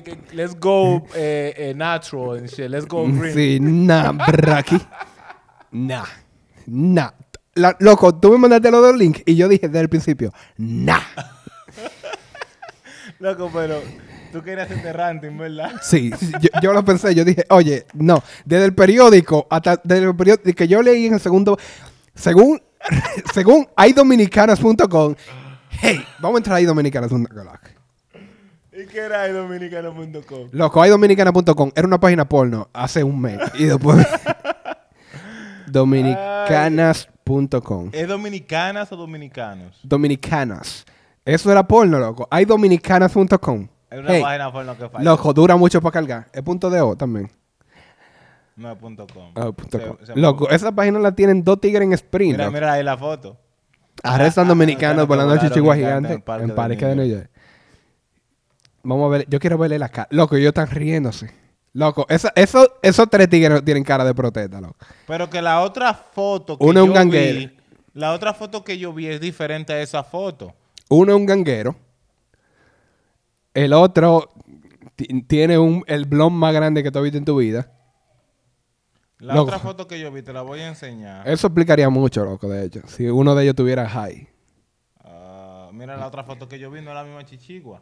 que 0.03 0.17
let's 0.33 0.59
go 0.59 1.05
eh, 1.13 1.53
eh, 1.55 1.73
natural 1.75 2.39
and 2.39 2.47
shit. 2.49 2.69
Let's 2.69 2.87
go 2.87 3.05
green. 3.05 3.33
Sí, 3.33 3.59
nah, 3.59 4.11
braki. 4.11 4.81
Nah. 5.71 6.05
Nah. 6.65 7.11
La- 7.53 7.75
loco, 7.79 8.15
tú 8.15 8.31
me 8.31 8.37
mandaste 8.37 8.71
los 8.71 8.81
dos 8.81 8.95
links 8.95 9.21
y 9.25 9.35
yo 9.35 9.47
dije 9.47 9.67
desde 9.67 9.81
el 9.81 9.89
principio, 9.89 10.33
nah. 10.57 11.01
Loco, 13.19 13.49
pero 13.53 13.81
tú 14.31 14.41
querías 14.41 14.69
hacerte 14.69 14.93
ranting, 14.93 15.37
¿verdad? 15.37 15.71
Sí, 15.81 16.11
yo, 16.41 16.49
yo 16.61 16.73
lo 16.73 16.83
pensé, 16.83 17.13
yo 17.15 17.23
dije, 17.25 17.45
oye, 17.49 17.85
no, 17.93 18.23
desde 18.45 18.65
el 18.65 18.73
periódico 18.73 19.47
hasta 19.49 19.79
desde 19.83 20.05
el 20.05 20.15
periódico 20.15 20.53
que 20.55 20.67
yo 20.67 20.81
leí 20.81 21.05
en 21.05 21.13
el 21.15 21.19
segundo, 21.19 21.57
según, 22.15 22.61
según 23.33 23.67
haydominicanas.com, 23.75 25.15
hey, 25.81 26.03
vamos 26.19 26.35
a 26.35 26.39
entrar 26.39 26.55
a 26.55 26.57
haydominicanas.com. 26.57 27.25
¿Y 28.71 28.85
qué 28.85 28.99
era 28.99 29.25
el 29.25 29.33
dominicano.com? 29.33 30.49
Loco, 30.51 30.81
haydominicana.com 30.81 31.71
era 31.75 31.85
una 31.85 31.99
página 31.99 32.29
porno 32.29 32.69
hace 32.71 33.03
un 33.03 33.19
mes 33.19 33.37
y 33.55 33.65
después 33.65 34.07
dominicanas.com. 35.67 37.89
¿Es 37.91 38.07
dominicanas 38.07 38.89
o 38.91 38.95
dominicanos? 38.95 39.79
Dominicanas. 39.83 40.85
Eso 41.25 41.51
era 41.51 41.67
porno, 41.67 41.99
loco. 41.99 42.27
Haydominicanas.com. 42.31 43.67
Es 43.89 43.99
una 43.99 44.13
Hey, 44.13 44.21
página 44.21 44.51
por 44.51 44.65
lo 44.65 44.77
que 44.77 44.89
falla. 44.89 45.03
loco, 45.03 45.33
dura 45.33 45.55
mucho 45.55 45.81
para 45.81 45.93
cargar. 45.93 46.27
Es 46.31 46.41
punto 46.43 46.69
de 46.69 46.79
O 46.81 46.95
también. 46.95 47.29
No 48.55 48.71
es 48.71 48.77
punto 48.77 49.07
com. 49.07 49.31
Ah, 49.35 49.51
punto 49.51 49.79
Se- 49.79 49.87
com. 49.87 49.97
se- 50.05 50.15
Loco, 50.15 50.49
esa 50.49 50.71
página 50.71 50.99
la 50.99 51.13
tienen 51.13 51.43
dos 51.43 51.59
tigres 51.61 51.83
en 51.83 51.93
sprint. 51.93 52.33
Mira, 52.33 52.45
loco. 52.45 52.53
mira 52.53 52.73
ahí 52.73 52.83
la 52.83 52.97
foto. 52.97 53.37
Arrestan 54.03 54.43
Ah, 54.43 54.45
ah, 54.45 54.49
dominicanos 54.49 55.03
ah, 55.03 55.05
volando 55.05 55.33
volaron 55.33 55.49
chichigua 55.49 55.75
gigante 55.75 56.13
en 56.13 56.21
Parque 56.21 56.47
Parque 56.53 56.75
de 56.85 56.87
de 56.87 56.95
New 56.95 57.05
New 57.05 57.15
York. 57.17 57.29
Vamos 58.83 59.05
a 59.07 59.09
ver, 59.17 59.25
yo 59.29 59.39
quiero 59.39 59.57
verle 59.57 59.77
la 59.79 59.89
cara. 59.89 60.07
Loco, 60.11 60.35
ellos 60.35 60.49
están 60.49 60.69
riéndose. 60.69 61.31
Loco, 61.73 62.05
esa- 62.09 62.31
eso- 62.35 62.77
esos 62.81 63.09
tres 63.09 63.29
tigres 63.29 63.63
tienen 63.63 63.83
cara 63.83 64.03
de 64.03 64.13
protesta, 64.15 64.59
loco. 64.61 64.75
Pero 65.07 65.29
que 65.29 65.41
la 65.41 65.61
otra 65.61 65.93
foto 65.93 66.57
que 66.57 66.65
Uno 66.65 66.79
es 66.81 66.83
un 66.83 66.89
yo 66.89 66.95
ganguero. 66.95 67.39
vi, 67.39 67.57
la 67.93 68.11
otra 68.13 68.33
foto 68.33 68.63
que 68.63 68.77
yo 68.77 68.93
vi 68.93 69.07
es 69.07 69.19
diferente 69.21 69.73
a 69.73 69.81
esa 69.81 70.03
foto. 70.03 70.53
Uno 70.89 71.11
es 71.11 71.17
un 71.17 71.25
ganguero. 71.25 71.75
El 73.53 73.73
otro 73.73 74.31
ti- 74.95 75.23
tiene 75.23 75.57
un, 75.57 75.83
el 75.87 76.05
blond 76.05 76.35
más 76.35 76.53
grande 76.53 76.83
que 76.83 76.91
tú 76.91 76.99
has 76.99 77.03
visto 77.03 77.17
en 77.17 77.25
tu 77.25 77.37
vida. 77.37 77.71
La 79.19 79.33
Loco. 79.35 79.47
otra 79.47 79.59
foto 79.59 79.87
que 79.87 79.99
yo 79.99 80.11
vi 80.11 80.21
te 80.21 80.31
la 80.31 80.43
voy 80.43 80.61
a 80.61 80.67
enseñar. 80.69 81.27
Eso 81.27 81.47
explicaría 81.47 81.89
mucho, 81.89 82.23
loco, 82.23 82.47
de 82.47 82.65
hecho. 82.65 82.81
Si 82.87 83.07
uno 83.09 83.35
de 83.35 83.43
ellos 83.43 83.55
tuviera 83.55 83.87
high. 83.89 84.29
Ah, 85.03 85.69
mira 85.73 85.97
la 85.97 86.07
otra 86.07 86.23
foto 86.23 86.47
que 86.47 86.57
yo 86.57 86.71
vi, 86.71 86.81
no 86.81 86.91
es 86.91 86.95
la 86.95 87.03
misma 87.03 87.25
chichigua. 87.25 87.81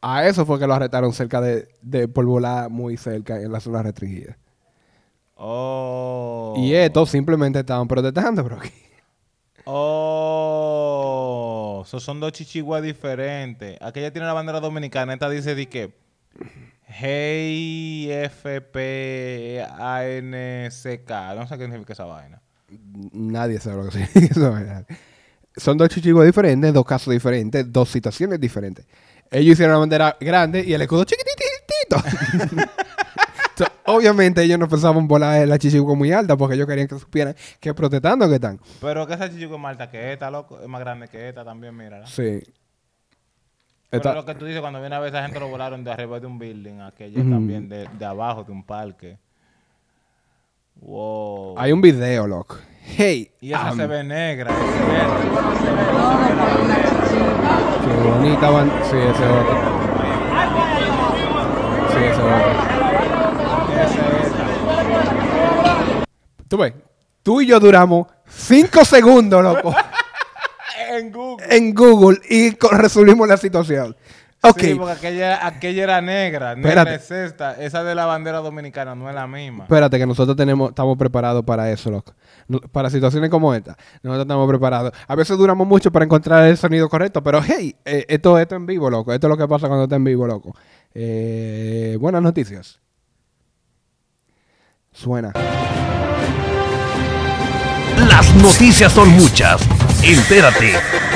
A 0.00 0.26
eso 0.26 0.44
fue 0.46 0.58
que 0.58 0.66
lo 0.66 0.74
arrestaron 0.74 1.12
cerca 1.12 1.40
de, 1.40 1.68
de 1.80 2.06
por 2.08 2.24
volar 2.26 2.70
muy 2.70 2.96
cerca 2.96 3.40
en 3.40 3.50
la 3.52 3.60
zona 3.60 3.82
restringida. 3.82 4.36
Oh. 5.36 6.54
Y 6.56 6.74
estos 6.74 7.10
simplemente 7.10 7.58
estaban 7.60 7.88
protestando, 7.88 8.44
bro. 8.44 8.58
Oh. 9.64 10.01
So 11.84 12.00
son 12.00 12.20
dos 12.20 12.32
chichiguas 12.32 12.82
diferentes. 12.82 13.78
Aquella 13.80 14.12
tiene 14.12 14.26
la 14.26 14.32
bandera 14.32 14.60
dominicana. 14.60 15.14
Esta 15.14 15.28
dice 15.28 15.54
de 15.54 15.68
que. 15.68 15.94
Hey 16.86 18.10
F 18.10 18.60
P 18.60 19.64
A 19.66 20.06
N 20.06 20.70
C 20.70 21.04
K. 21.04 21.34
No 21.34 21.46
sé 21.46 21.56
qué 21.56 21.64
significa 21.64 21.92
esa 21.92 22.04
vaina. 22.04 22.42
Nadie 23.12 23.60
sabe 23.60 23.76
lo 23.76 23.90
que 23.90 23.92
significa 24.06 24.26
eso, 24.26 24.52
¿verdad? 24.52 24.86
Son 25.56 25.76
dos 25.76 25.88
chichigos 25.88 26.24
diferentes, 26.24 26.72
dos 26.72 26.84
casos 26.84 27.12
diferentes, 27.12 27.70
dos 27.70 27.88
situaciones 27.88 28.40
diferentes. 28.40 28.86
Ellos 29.30 29.52
hicieron 29.52 29.74
la 29.74 29.78
bandera 29.78 30.16
grande 30.20 30.64
y 30.64 30.72
el 30.72 30.82
escudo 30.82 31.04
chiquititito. 31.04 32.68
So, 33.64 33.92
obviamente 33.96 34.42
ellos 34.42 34.58
no 34.58 34.68
pensaban 34.68 35.06
volar 35.08 35.46
la 35.46 35.58
chichigua 35.58 35.94
muy 35.94 36.12
alta 36.12 36.36
porque 36.36 36.54
ellos 36.54 36.66
querían 36.66 36.88
que 36.88 36.98
supieran 36.98 37.34
que 37.60 37.72
protestando 37.74 38.28
que 38.28 38.34
están. 38.36 38.58
Pero 38.80 39.06
que 39.06 39.14
esa 39.14 39.28
chichigua 39.30 39.56
es 39.56 39.62
más 39.62 39.70
alta 39.72 39.90
que 39.90 40.12
esta, 40.12 40.30
loco. 40.30 40.60
Es 40.60 40.68
más 40.68 40.80
grande 40.80 41.08
que 41.08 41.28
esta 41.28 41.44
también, 41.44 41.76
mira. 41.76 42.06
Sí. 42.06 42.40
Pero 43.90 44.00
Esta- 44.02 44.14
lo 44.14 44.24
que 44.24 44.34
tú 44.34 44.46
dices, 44.46 44.60
cuando 44.62 44.80
viene 44.80 44.94
a 44.96 45.00
ver 45.00 45.10
esa 45.10 45.22
gente 45.22 45.38
lo 45.38 45.48
volaron 45.48 45.84
de 45.84 45.90
arriba 45.92 46.18
de 46.18 46.26
un 46.26 46.38
building, 46.38 46.80
aquella 46.80 47.20
Ujú. 47.20 47.30
también 47.30 47.68
de, 47.68 47.86
de 47.98 48.04
abajo 48.06 48.42
de 48.42 48.52
un 48.52 48.64
parque. 48.64 49.18
Wow. 50.76 51.58
Hay 51.58 51.72
un 51.72 51.82
video, 51.82 52.26
loco. 52.26 52.56
Hey. 52.96 53.30
Y 53.40 53.52
esa 53.52 53.68
am, 53.68 53.76
se 53.76 53.86
ve 53.86 54.02
negra. 54.02 54.50
Qué 57.84 58.08
bonita 58.08 58.50
van. 58.50 58.70
Sí, 58.90 58.96
ese 58.96 59.24
otro. 59.26 59.58
Sí, 61.90 62.04
ese 62.04 62.22
otro. 62.22 62.72
Esa 63.72 64.00
es. 64.20 64.32
Tú 66.52 66.58
ves, 66.58 66.74
tú 67.22 67.40
y 67.40 67.46
yo 67.46 67.58
duramos 67.58 68.08
cinco 68.28 68.84
segundos, 68.84 69.42
loco, 69.42 69.74
En 70.90 71.10
Google. 71.10 71.46
en 71.56 71.72
Google 71.74 72.18
y 72.28 72.50
resolvimos 72.72 73.26
la 73.26 73.38
situación. 73.38 73.96
Ok, 74.42 74.60
Sí, 74.60 74.74
porque 74.74 74.92
aquella, 74.92 75.46
aquella 75.46 75.82
era 75.84 76.00
negra. 76.02 76.54
Negra 76.54 76.94
es 76.94 77.10
esta. 77.10 77.54
Esa 77.54 77.82
de 77.84 77.94
la 77.94 78.04
bandera 78.04 78.40
dominicana 78.40 78.94
no 78.94 79.08
es 79.08 79.14
la 79.14 79.26
misma. 79.26 79.64
espérate 79.64 79.98
que 79.98 80.04
nosotros 80.04 80.36
tenemos, 80.36 80.68
estamos 80.68 80.98
preparados 80.98 81.42
para 81.42 81.70
eso, 81.70 81.90
loco. 81.90 82.12
No- 82.48 82.60
Para 82.60 82.90
situaciones 82.90 83.30
como 83.30 83.54
esta, 83.54 83.74
nosotros 84.02 84.24
estamos 84.26 84.46
preparados. 84.46 84.92
A 85.08 85.14
veces 85.14 85.38
duramos 85.38 85.66
mucho 85.66 85.90
para 85.90 86.04
encontrar 86.04 86.44
el 86.44 86.58
sonido 86.58 86.90
correcto, 86.90 87.22
pero 87.22 87.40
hey, 87.42 87.74
eh, 87.86 88.04
esto, 88.08 88.38
esto 88.38 88.56
en 88.56 88.66
vivo, 88.66 88.90
loco. 88.90 89.14
Esto 89.14 89.26
es 89.26 89.30
lo 89.30 89.38
que 89.38 89.48
pasa 89.48 89.68
cuando 89.68 89.84
está 89.84 89.96
en 89.96 90.04
vivo, 90.04 90.26
loco. 90.26 90.54
Eh, 90.92 91.96
buenas 91.98 92.20
noticias. 92.20 92.78
Suena. 94.92 95.32
Las 98.08 98.34
noticias 98.34 98.92
son 98.92 99.10
muchas. 99.10 99.60
Entérate 100.02 100.72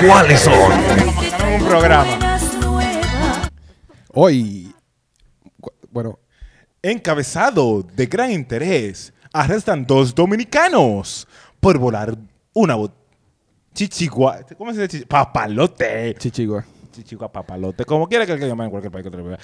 cuáles 0.06 0.40
son. 0.40 0.72
un 1.54 1.64
programa. 1.66 2.38
Hoy, 4.12 4.72
bueno, 5.90 6.18
Encabezado 6.82 7.82
de 7.82 8.06
gran 8.06 8.30
interés, 8.30 9.12
arrestan 9.32 9.84
dos 9.84 10.14
dominicanos 10.14 11.26
por 11.58 11.78
volar 11.78 12.16
una, 12.52 12.76
chichigua. 13.74 14.38
¿Cómo 14.56 14.72
se 14.72 14.86
dice? 14.86 15.04
Papalote. 15.04 16.14
Chichigua. 16.16 16.64
Chichigua, 16.92 17.30
papalote. 17.32 17.84
Como 17.84 18.08
quiera 18.08 18.24
que 18.24 18.36
le 18.36 18.46
llamen 18.46 18.66
en 18.66 18.70
cualquier 18.70 18.92
país 18.92 19.04
que 19.04 19.10
te 19.10 19.16
lo 19.16 19.24
vea. 19.24 19.38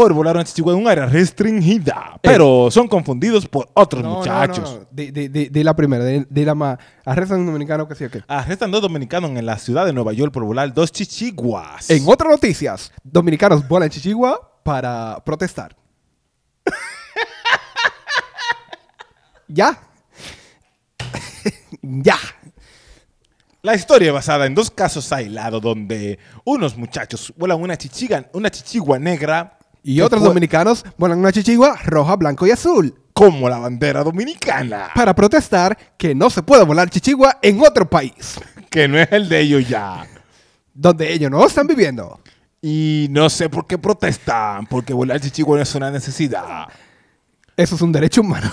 Por 0.00 0.14
volar 0.14 0.34
una 0.34 0.44
chichigua 0.44 0.72
en 0.72 0.78
un 0.78 0.88
área 0.88 1.04
restringida. 1.04 2.18
Pero 2.22 2.70
son 2.70 2.88
confundidos 2.88 3.46
por 3.46 3.68
otros 3.74 4.02
No, 4.02 4.16
muchachos. 4.16 4.72
no, 4.72 4.78
no. 4.80 4.86
Di- 4.90 5.10
di 5.50 5.62
la 5.62 5.76
primera, 5.76 6.02
di 6.06 6.44
la 6.46 6.54
más. 6.54 6.78
Arrestan 7.04 7.36
a 7.36 7.40
un 7.40 7.46
dominicano 7.48 7.86
que 7.86 7.94
sí 7.94 8.04
o 8.04 8.10
qué. 8.10 8.22
Arrestan 8.26 8.70
dos 8.70 8.80
dominicanos 8.80 9.30
en 9.32 9.44
la 9.44 9.58
ciudad 9.58 9.84
de 9.84 9.92
Nueva 9.92 10.14
York 10.14 10.32
por 10.32 10.42
volar 10.44 10.72
dos 10.72 10.90
chichiguas. 10.90 11.90
En 11.90 12.04
otras 12.08 12.30
noticias, 12.30 12.90
dominicanos 13.04 13.68
vuelan 13.68 13.90
Chichigua 13.90 14.62
para 14.62 15.22
protestar. 15.22 15.76
ya. 19.48 19.78
ya. 21.82 22.16
La 23.60 23.74
historia 23.74 24.12
basada 24.12 24.46
en 24.46 24.54
dos 24.54 24.70
casos 24.70 25.12
aislados 25.12 25.60
donde 25.60 26.18
unos 26.46 26.74
muchachos 26.78 27.34
vuelan 27.36 27.60
una 27.60 27.76
chichiga, 27.76 28.30
una 28.32 28.48
chichigua 28.50 28.98
negra 28.98 29.58
Y 29.82 30.00
otros 30.00 30.22
dominicanos 30.22 30.84
vuelan 30.98 31.18
una 31.18 31.32
chichigua 31.32 31.76
roja, 31.84 32.16
blanco 32.16 32.46
y 32.46 32.50
azul 32.50 32.94
como 33.12 33.48
la 33.48 33.58
bandera 33.58 34.02
dominicana, 34.02 34.90
para 34.94 35.14
protestar 35.14 35.76
que 35.98 36.14
no 36.14 36.30
se 36.30 36.42
puede 36.42 36.64
volar 36.64 36.88
chichigua 36.88 37.38
en 37.42 37.60
otro 37.60 37.88
país 37.88 38.38
que 38.70 38.86
no 38.88 38.98
es 38.98 39.10
el 39.10 39.28
de 39.28 39.40
ellos 39.40 39.68
ya. 39.68 40.06
donde 40.72 41.12
ellos 41.12 41.30
no 41.30 41.44
están 41.44 41.66
viviendo. 41.66 42.20
Y 42.62 43.08
no 43.10 43.28
sé 43.28 43.48
por 43.48 43.66
qué 43.66 43.76
protestan, 43.78 44.66
porque 44.66 44.92
volar 44.92 45.20
chichigua 45.20 45.56
no 45.56 45.62
es 45.62 45.74
una 45.74 45.90
necesidad. 45.90 46.68
Eso 47.56 47.74
es 47.74 47.82
un 47.82 47.92
derecho 47.92 48.20
humano. 48.20 48.50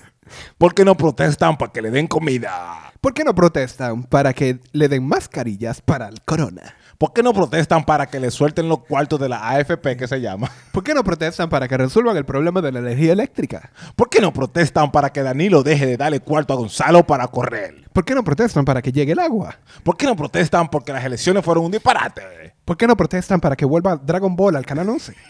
¿Por 0.58 0.74
qué 0.74 0.84
no 0.84 0.96
protestan 0.96 1.58
para 1.58 1.72
que 1.72 1.82
le 1.82 1.90
den 1.90 2.06
comida? 2.06 2.92
¿Por 3.00 3.12
qué 3.12 3.24
no 3.24 3.34
protestan 3.34 4.04
para 4.04 4.32
que 4.32 4.60
le 4.72 4.88
den 4.88 5.06
mascarillas 5.06 5.80
para 5.80 6.08
el 6.08 6.20
corona? 6.22 6.74
¿Por 7.00 7.14
qué 7.14 7.22
no 7.22 7.32
protestan 7.32 7.82
para 7.86 8.04
que 8.08 8.20
le 8.20 8.30
suelten 8.30 8.68
los 8.68 8.80
cuartos 8.80 9.18
de 9.18 9.26
la 9.26 9.48
AFP 9.48 9.96
que 9.96 10.06
se 10.06 10.20
llama? 10.20 10.50
¿Por 10.70 10.84
qué 10.84 10.92
no 10.92 11.02
protestan 11.02 11.48
para 11.48 11.66
que 11.66 11.78
resuelvan 11.78 12.14
el 12.18 12.26
problema 12.26 12.60
de 12.60 12.72
la 12.72 12.80
energía 12.80 13.14
eléctrica? 13.14 13.70
¿Por 13.96 14.10
qué 14.10 14.20
no 14.20 14.34
protestan 14.34 14.92
para 14.92 15.10
que 15.10 15.22
Danilo 15.22 15.62
deje 15.62 15.86
de 15.86 15.96
darle 15.96 16.20
cuarto 16.20 16.52
a 16.52 16.56
Gonzalo 16.56 17.06
para 17.06 17.26
correr? 17.28 17.88
¿Por 17.94 18.04
qué 18.04 18.14
no 18.14 18.22
protestan 18.22 18.66
para 18.66 18.82
que 18.82 18.92
llegue 18.92 19.12
el 19.12 19.18
agua? 19.18 19.56
¿Por 19.82 19.96
qué 19.96 20.04
no 20.04 20.14
protestan 20.14 20.68
porque 20.68 20.92
las 20.92 21.02
elecciones 21.02 21.42
fueron 21.42 21.64
un 21.64 21.70
disparate? 21.70 22.52
¿Por 22.66 22.76
qué 22.76 22.86
no 22.86 22.94
protestan 22.94 23.40
para 23.40 23.56
que 23.56 23.64
vuelva 23.64 23.96
Dragon 23.96 24.36
Ball 24.36 24.56
al 24.56 24.66
canal 24.66 24.90
11? 24.90 25.14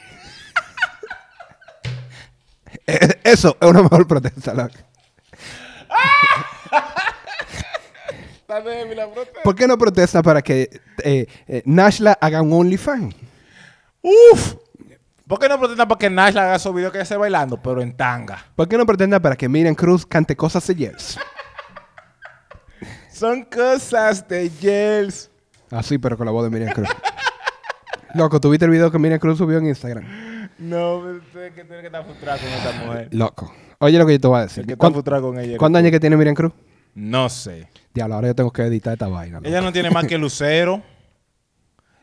Eh, 2.86 3.20
Eso 3.22 3.56
es 3.60 3.68
una 3.68 3.82
mejor 3.82 4.08
protesta, 4.08 4.54
loco. 4.54 4.74
¿Por 9.44 9.54
qué 9.54 9.66
no 9.66 9.78
protestan 9.78 10.22
para 10.22 10.42
que 10.42 10.68
eh, 11.02 11.26
eh, 11.46 11.62
Nashla 11.64 12.18
haga 12.20 12.42
un 12.42 12.52
OnlyFans? 12.52 13.14
¡Uf! 14.02 14.54
¿Por 15.26 15.38
qué 15.38 15.48
no 15.48 15.58
protestan 15.58 15.86
para 15.86 15.98
que 15.98 16.10
Nash 16.10 16.36
haga 16.36 16.58
su 16.58 16.72
video 16.72 16.90
que 16.90 17.00
esté 17.00 17.16
bailando, 17.16 17.56
pero 17.62 17.80
en 17.82 17.96
tanga? 17.96 18.44
¿Por 18.56 18.66
qué 18.68 18.76
no 18.76 18.84
protestan 18.84 19.22
para 19.22 19.36
que 19.36 19.48
Miriam 19.48 19.74
Cruz 19.76 20.04
cante 20.04 20.34
cosas 20.34 20.66
de 20.66 20.74
Yels? 20.74 21.18
Son 23.12 23.44
cosas 23.44 24.26
de 24.26 24.48
Yels. 24.50 25.30
Así, 25.70 25.98
pero 25.98 26.16
con 26.16 26.26
la 26.26 26.32
voz 26.32 26.44
de 26.44 26.50
Miriam 26.50 26.72
Cruz. 26.74 26.88
Loco, 28.14 28.40
¿tuviste 28.40 28.64
el 28.64 28.72
video 28.72 28.90
que 28.90 28.98
Miriam 28.98 29.20
Cruz 29.20 29.38
subió 29.38 29.58
en 29.58 29.66
Instagram? 29.66 30.04
No, 30.58 30.96
usted 30.96 31.54
que 31.54 31.64
tiene 31.64 31.80
que 31.80 31.86
estar 31.86 32.04
frustrado 32.04 32.38
con 32.40 32.48
esta 32.48 32.72
mujer. 32.84 33.08
Loco. 33.12 33.54
Oye 33.78 33.98
lo 33.98 34.06
que 34.06 34.14
yo 34.14 34.20
te 34.20 34.26
voy 34.26 34.38
a 34.40 34.42
decir. 34.42 34.62
El 34.62 34.66
que 34.66 34.72
está 34.72 34.80
¿Cuán- 34.80 34.92
frustrado 34.94 35.22
con 35.28 35.38
ella. 35.38 35.56
¿Cuántos 35.58 35.78
años 35.78 35.92
que 35.92 36.00
tiene 36.00 36.16
Miriam 36.16 36.34
Cruz? 36.34 36.52
No 36.94 37.28
sé. 37.28 37.68
Diablo, 37.94 38.16
ahora 38.16 38.28
yo 38.28 38.34
tengo 38.34 38.50
que 38.52 38.62
editar 38.62 38.92
esta 38.92 39.08
vaina. 39.08 39.36
loco. 39.38 39.48
Ella 39.48 39.60
no 39.60 39.72
tiene 39.72 39.90
más 39.90 40.06
que 40.06 40.18
Lucero. 40.18 40.82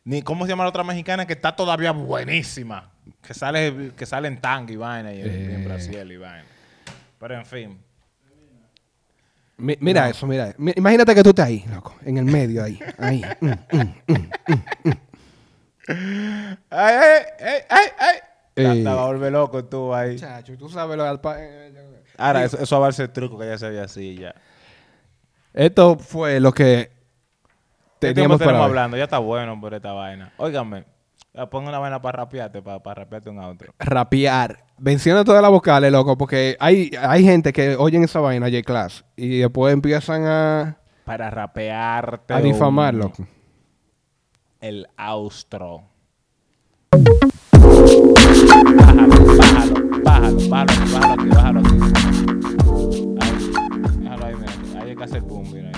Ni, 0.03 0.21
¿cómo 0.21 0.45
se 0.45 0.49
llama 0.49 0.63
la 0.63 0.69
otra 0.69 0.83
mexicana? 0.83 1.25
Que 1.27 1.33
está 1.33 1.55
todavía 1.55 1.91
buenísima. 1.91 2.89
Que 3.21 3.33
sale, 3.33 3.91
que 3.97 4.05
sale 4.05 4.27
en 4.29 4.39
tanga 4.39 4.71
y 4.71 4.75
vaina 4.77 5.13
y 5.13 5.21
en, 5.21 5.27
y 5.27 5.29
en 5.55 5.61
Eh. 5.61 5.65
Brasil 5.65 6.11
y 6.11 6.17
vaina. 6.17 6.45
Pero 7.19 7.35
en 7.35 7.45
fin. 7.45 7.77
Mi- 9.57 9.77
mira 9.81 10.07
eso, 10.09 10.25
mira. 10.27 10.53
Mi- 10.57 10.73
imagínate 10.75 11.13
que 11.15 11.23
tú 11.23 11.29
estás 11.29 11.47
ahí, 11.47 11.65
loco. 11.73 11.95
En 12.05 12.17
el 12.17 12.25
medio, 12.25 12.63
ahí. 12.63 12.79
Ahí. 12.97 13.21
Mm, 13.41 13.51
mm. 13.73 14.91
¡Ay, 16.69 16.95
ay, 16.95 17.23
ay, 17.39 17.61
ay! 17.69 17.87
ay. 17.99 18.15
Te- 18.53 18.63
Eh. 18.63 18.83
Te 18.83 18.83
va 18.83 19.03
a 19.03 19.05
volver 19.05 19.31
loco 19.31 19.63
tú 19.65 19.93
ahí. 19.93 20.17
Chacho, 20.17 20.57
tú 20.57 20.67
sabes 20.69 20.97
lo 20.97 21.03
del 21.03 21.19
pa- 21.19 21.35
eh, 21.39 21.71
Ahora, 22.17 22.43
eso, 22.43 22.57
eso 22.59 22.79
va 22.79 22.87
a 22.87 22.91
ser 22.91 23.09
truco 23.09 23.37
que 23.37 23.45
ya 23.45 23.57
se 23.57 23.69
ve 23.69 23.79
así 23.79 24.15
ya. 24.15 24.33
Esto 25.57 25.97
fue 25.97 26.39
lo 26.39 26.51
que 26.51 26.91
¿Qué 27.99 28.13
tiempo 28.13 28.37
teníamos 28.37 28.41
para 28.43 28.63
hablando? 28.63 28.95
Ya 28.95 29.05
está 29.05 29.17
bueno 29.17 29.59
por 29.59 29.73
esta 29.73 29.91
vaina. 29.91 30.31
Óigame, 30.37 30.85
pongo 31.49 31.69
una 31.69 31.79
vaina 31.79 31.99
para 31.99 32.17
rapearte, 32.19 32.61
para, 32.61 32.77
para 32.77 33.01
rapearte 33.01 33.31
un 33.31 33.39
outro. 33.39 33.73
Rapear. 33.79 34.65
Menciona 34.77 35.23
todas 35.23 35.41
las 35.41 35.49
vocales, 35.49 35.91
loco, 35.91 36.15
porque 36.15 36.55
hay, 36.59 36.91
hay 37.01 37.23
gente 37.23 37.51
que 37.53 37.75
oyen 37.75 38.03
esa 38.03 38.19
vaina, 38.19 38.45
J-Class, 38.51 39.03
y 39.15 39.39
después 39.39 39.73
empiezan 39.73 40.25
a, 40.27 40.77
Para 41.05 41.31
rapearte. 41.31 42.35
a 42.35 42.39
difamar, 42.39 42.93
un- 42.93 42.99
loco. 42.99 43.27
El 44.61 44.87
austro. 44.95 45.85
Bájalo, 48.75 49.07
bájalo, 49.35 49.75
bájalo, 50.03 50.39
bájalo 50.49 50.81
bájalo 50.91 51.13
aquí, 51.13 51.29
bájalo 51.29 51.59
aquí. 51.61 51.96
Que 54.97 55.03
hacer 55.03 55.21
boom, 55.21 55.51
mira. 55.53 55.71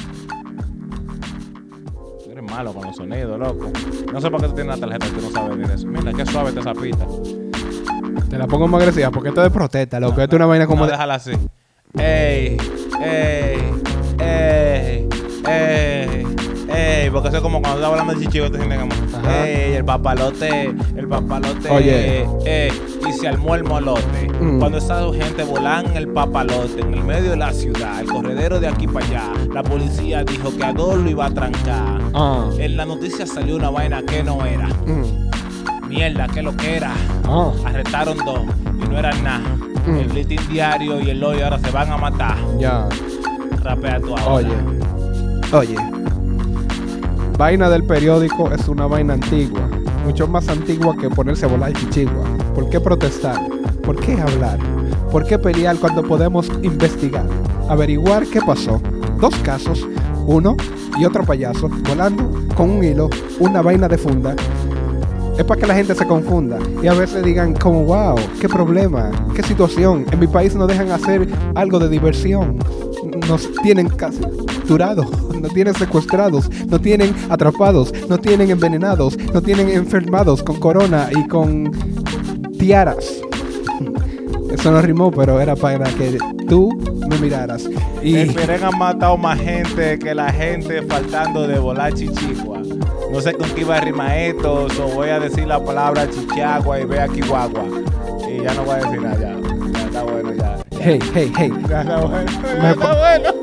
Tú 2.23 2.32
eres 2.32 2.43
malo 2.43 2.73
con 2.73 2.86
los 2.86 2.95
sonidos, 2.95 3.39
loco. 3.39 3.71
No 4.12 4.21
sé 4.21 4.32
por 4.32 4.41
qué 4.41 4.47
tú 4.47 4.55
tienes 4.55 4.77
una 4.77 4.88
tarjeta 4.88 5.08
y 5.08 5.10
tú 5.12 5.21
no 5.21 5.29
sabes 5.32 5.67
de 5.67 5.73
eso. 5.73 5.88
Mira, 5.88 6.13
qué 6.13 6.25
suave 6.25 6.49
está 6.49 6.62
esa 6.62 6.73
pista. 6.73 7.05
Te 8.29 8.38
la 8.38 8.47
pongo 8.47 8.67
más 8.67 8.82
agresiva 8.82 9.12
porque 9.12 9.29
esto 9.29 9.41
es 9.43 9.51
de 9.51 9.58
protesta, 9.58 9.99
loco. 9.99 10.21
esto 10.21 10.36
es 10.36 10.39
una 10.39 10.45
vaina 10.45 10.67
como 10.67 10.82
no, 10.82 10.86
de... 10.86 10.91
déjala 10.91 11.15
así. 11.15 11.32
Ey, 11.97 12.58
ey, 13.01 13.73
ey, 14.19 15.10
ey, 15.47 16.18
ey, 16.79 17.09
porque 17.09 17.27
eso 17.27 17.37
es 17.37 17.43
como 17.43 17.61
cuando 17.61 17.79
estás 17.79 17.91
hablando 17.91 18.13
de 18.13 18.25
chichigo, 18.25 18.51
te 18.51 18.57
sientes 18.57 18.79
como, 18.79 19.29
ey, 19.29 19.73
el 19.73 19.85
papalote, 19.85 20.75
el 20.95 21.07
papalote, 21.07 21.69
Oye. 21.69 22.27
eh, 22.45 22.71
y 23.07 23.13
se 23.13 23.27
armó 23.27 23.55
el 23.55 23.63
molote. 23.63 24.29
Mm. 24.39 24.59
Cuando 24.59 24.77
esa 24.77 25.01
gente 25.13 25.43
volando 25.43 25.97
el 25.97 26.07
papalote 26.09 26.81
en 26.81 26.93
el 26.93 27.03
medio 27.03 27.31
de 27.31 27.37
la 27.37 27.53
ciudad, 27.53 27.99
el 27.99 28.07
corredero 28.07 28.59
de 28.59 28.67
aquí 28.67 28.87
para 28.87 29.05
allá, 29.05 29.23
la 29.53 29.63
policía 29.63 30.23
dijo 30.23 30.55
que 30.55 30.63
a 30.63 30.73
dos 30.73 30.97
lo 30.97 31.09
iba 31.09 31.25
a 31.25 31.33
trancar. 31.33 32.01
Ah. 32.13 32.49
En 32.57 32.77
la 32.77 32.85
noticia 32.85 33.25
salió 33.25 33.55
una 33.55 33.69
vaina 33.69 34.01
que 34.03 34.23
no 34.23 34.45
era. 34.45 34.67
Mm. 34.85 35.87
Mierda, 35.87 36.27
que 36.27 36.41
lo 36.41 36.55
que 36.55 36.77
era. 36.77 36.93
Ah. 37.25 37.51
Arrestaron 37.65 38.17
dos 38.17 38.41
y 38.75 38.87
no 38.87 38.97
eran 38.97 39.23
nada. 39.23 39.55
Mm. 39.85 39.95
El 39.95 40.13
listín 40.13 40.39
diario 40.49 41.01
y 41.01 41.09
el 41.09 41.23
hoy 41.23 41.41
ahora 41.41 41.59
se 41.59 41.71
van 41.71 41.91
a 41.91 41.97
matar. 41.97 42.37
Ya. 42.59 42.87
Rapea 43.63 43.99
tú 43.99 44.15
ahora. 44.15 44.47
Oye. 44.47 44.55
Oye. 45.51 45.98
Vaina 47.39 47.69
del 47.69 47.86
periódico 47.86 48.52
es 48.52 48.67
una 48.67 48.86
vaina 48.86 49.13
antigua. 49.13 49.62
Mucho 50.04 50.28
más 50.28 50.49
antigua 50.49 50.93
que 50.97 51.10
ponerse 51.10 51.45
a 51.45 51.47
volar 51.47 51.71
chichigua. 51.71 52.25
¿Por 52.54 52.69
qué 52.69 52.82
protestar? 52.82 53.39
¿Por 53.82 53.95
qué 53.95 54.19
hablar? 54.19 54.60
¿Por 55.10 55.25
qué 55.25 55.39
pelear 55.39 55.78
cuando 55.78 56.04
podemos 56.04 56.52
investigar? 56.63 57.25
Averiguar 57.69 58.28
qué 58.28 58.41
pasó. 58.41 58.82
Dos 59.21 59.34
casos, 59.38 59.88
uno 60.28 60.58
y 60.99 61.06
otro 61.06 61.23
payaso, 61.23 61.69
volando 61.88 62.30
con 62.58 62.71
un 62.71 62.84
hilo, 62.84 63.10
una 63.39 63.62
vaina 63.62 63.88
de 63.88 63.97
funda. 63.97 64.36
Es 65.38 65.45
para 65.45 65.62
que 65.62 65.67
la 65.67 65.75
gente 65.75 65.95
se 65.95 66.06
confunda 66.06 66.60
y 66.84 66.88
a 66.88 66.93
veces 66.93 67.23
digan 67.23 67.54
como, 67.54 67.86
wow, 67.86 68.17
qué 68.41 68.49
problema, 68.49 69.12
qué 69.34 69.43
situación. 69.43 70.06
En 70.12 70.19
mi 70.19 70.28
país 70.28 70.56
no 70.56 70.67
dejan 70.67 70.91
hacer 70.91 71.25
algo 71.56 71.80
de 71.80 71.88
diversión. 71.88 72.60
Nos 73.28 73.52
tienen 73.63 73.89
capturados, 73.89 75.08
nos 75.34 75.54
tienen 75.54 75.74
secuestrados, 75.74 76.50
nos 76.67 76.82
tienen 76.82 77.13
atrapados, 77.30 77.93
nos 78.08 78.22
tienen 78.22 78.52
envenenados, 78.52 79.17
nos 79.34 79.43
tienen 79.43 79.69
enfermados 79.69 80.43
con 80.43 80.60
corona 80.60 81.10
y 81.12 81.28
con 81.28 81.72
tiaras. 82.58 83.22
Eso 84.52 84.72
no 84.72 84.82
rimó, 84.82 85.12
pero 85.12 85.39
era 85.39 85.56
para 85.56 85.86
que 85.86 86.17
tú 86.48 86.69
me 87.08 87.17
miraras. 87.19 87.69
Y 88.02 88.15
El 88.15 88.34
Peren 88.34 88.63
ha 88.63 88.72
matado 88.72 89.17
más 89.17 89.39
gente 89.39 90.00
que 90.00 90.15
la 90.15 90.32
gente 90.32 90.82
faltando 90.84 91.48
de 91.48 91.60
volar 91.60 91.93
chichigua. 91.93 92.62
No 93.12 93.22
sé 93.22 93.34
con 93.34 93.50
qué 93.52 93.62
iba 93.62 93.78
a 93.78 93.82
rimar 93.82 94.17
esto, 94.17 94.67
o 94.67 94.88
voy 94.93 95.10
a 95.10 95.19
decir 95.19 95.48
la 95.48 95.63
palabra 95.63 96.10
chichagua 96.10 96.80
y 96.80 96.86
ve 96.86 97.00
aquí 97.00 97.22
guagua. 97.22 97.65
Y 98.30 98.43
ya 98.43 98.54
no 98.54 98.63
voy 98.63 98.76
a 98.76 98.78
decir 98.78 99.02
nada 99.02 99.19
ya. 99.19 99.36
Ya 99.74 99.86
está 99.86 100.04
bueno 100.04 100.34
ya. 100.34 100.68
Hey, 100.79 100.99
hey, 101.13 101.31
hey, 101.37 101.51
Ya 101.69 101.81
está 101.81 101.97
bueno. 102.01 102.31
Ya 102.43 102.55
Me 102.63 102.71
está 102.71 102.75
pa- 102.87 102.95
bueno. 102.99 103.38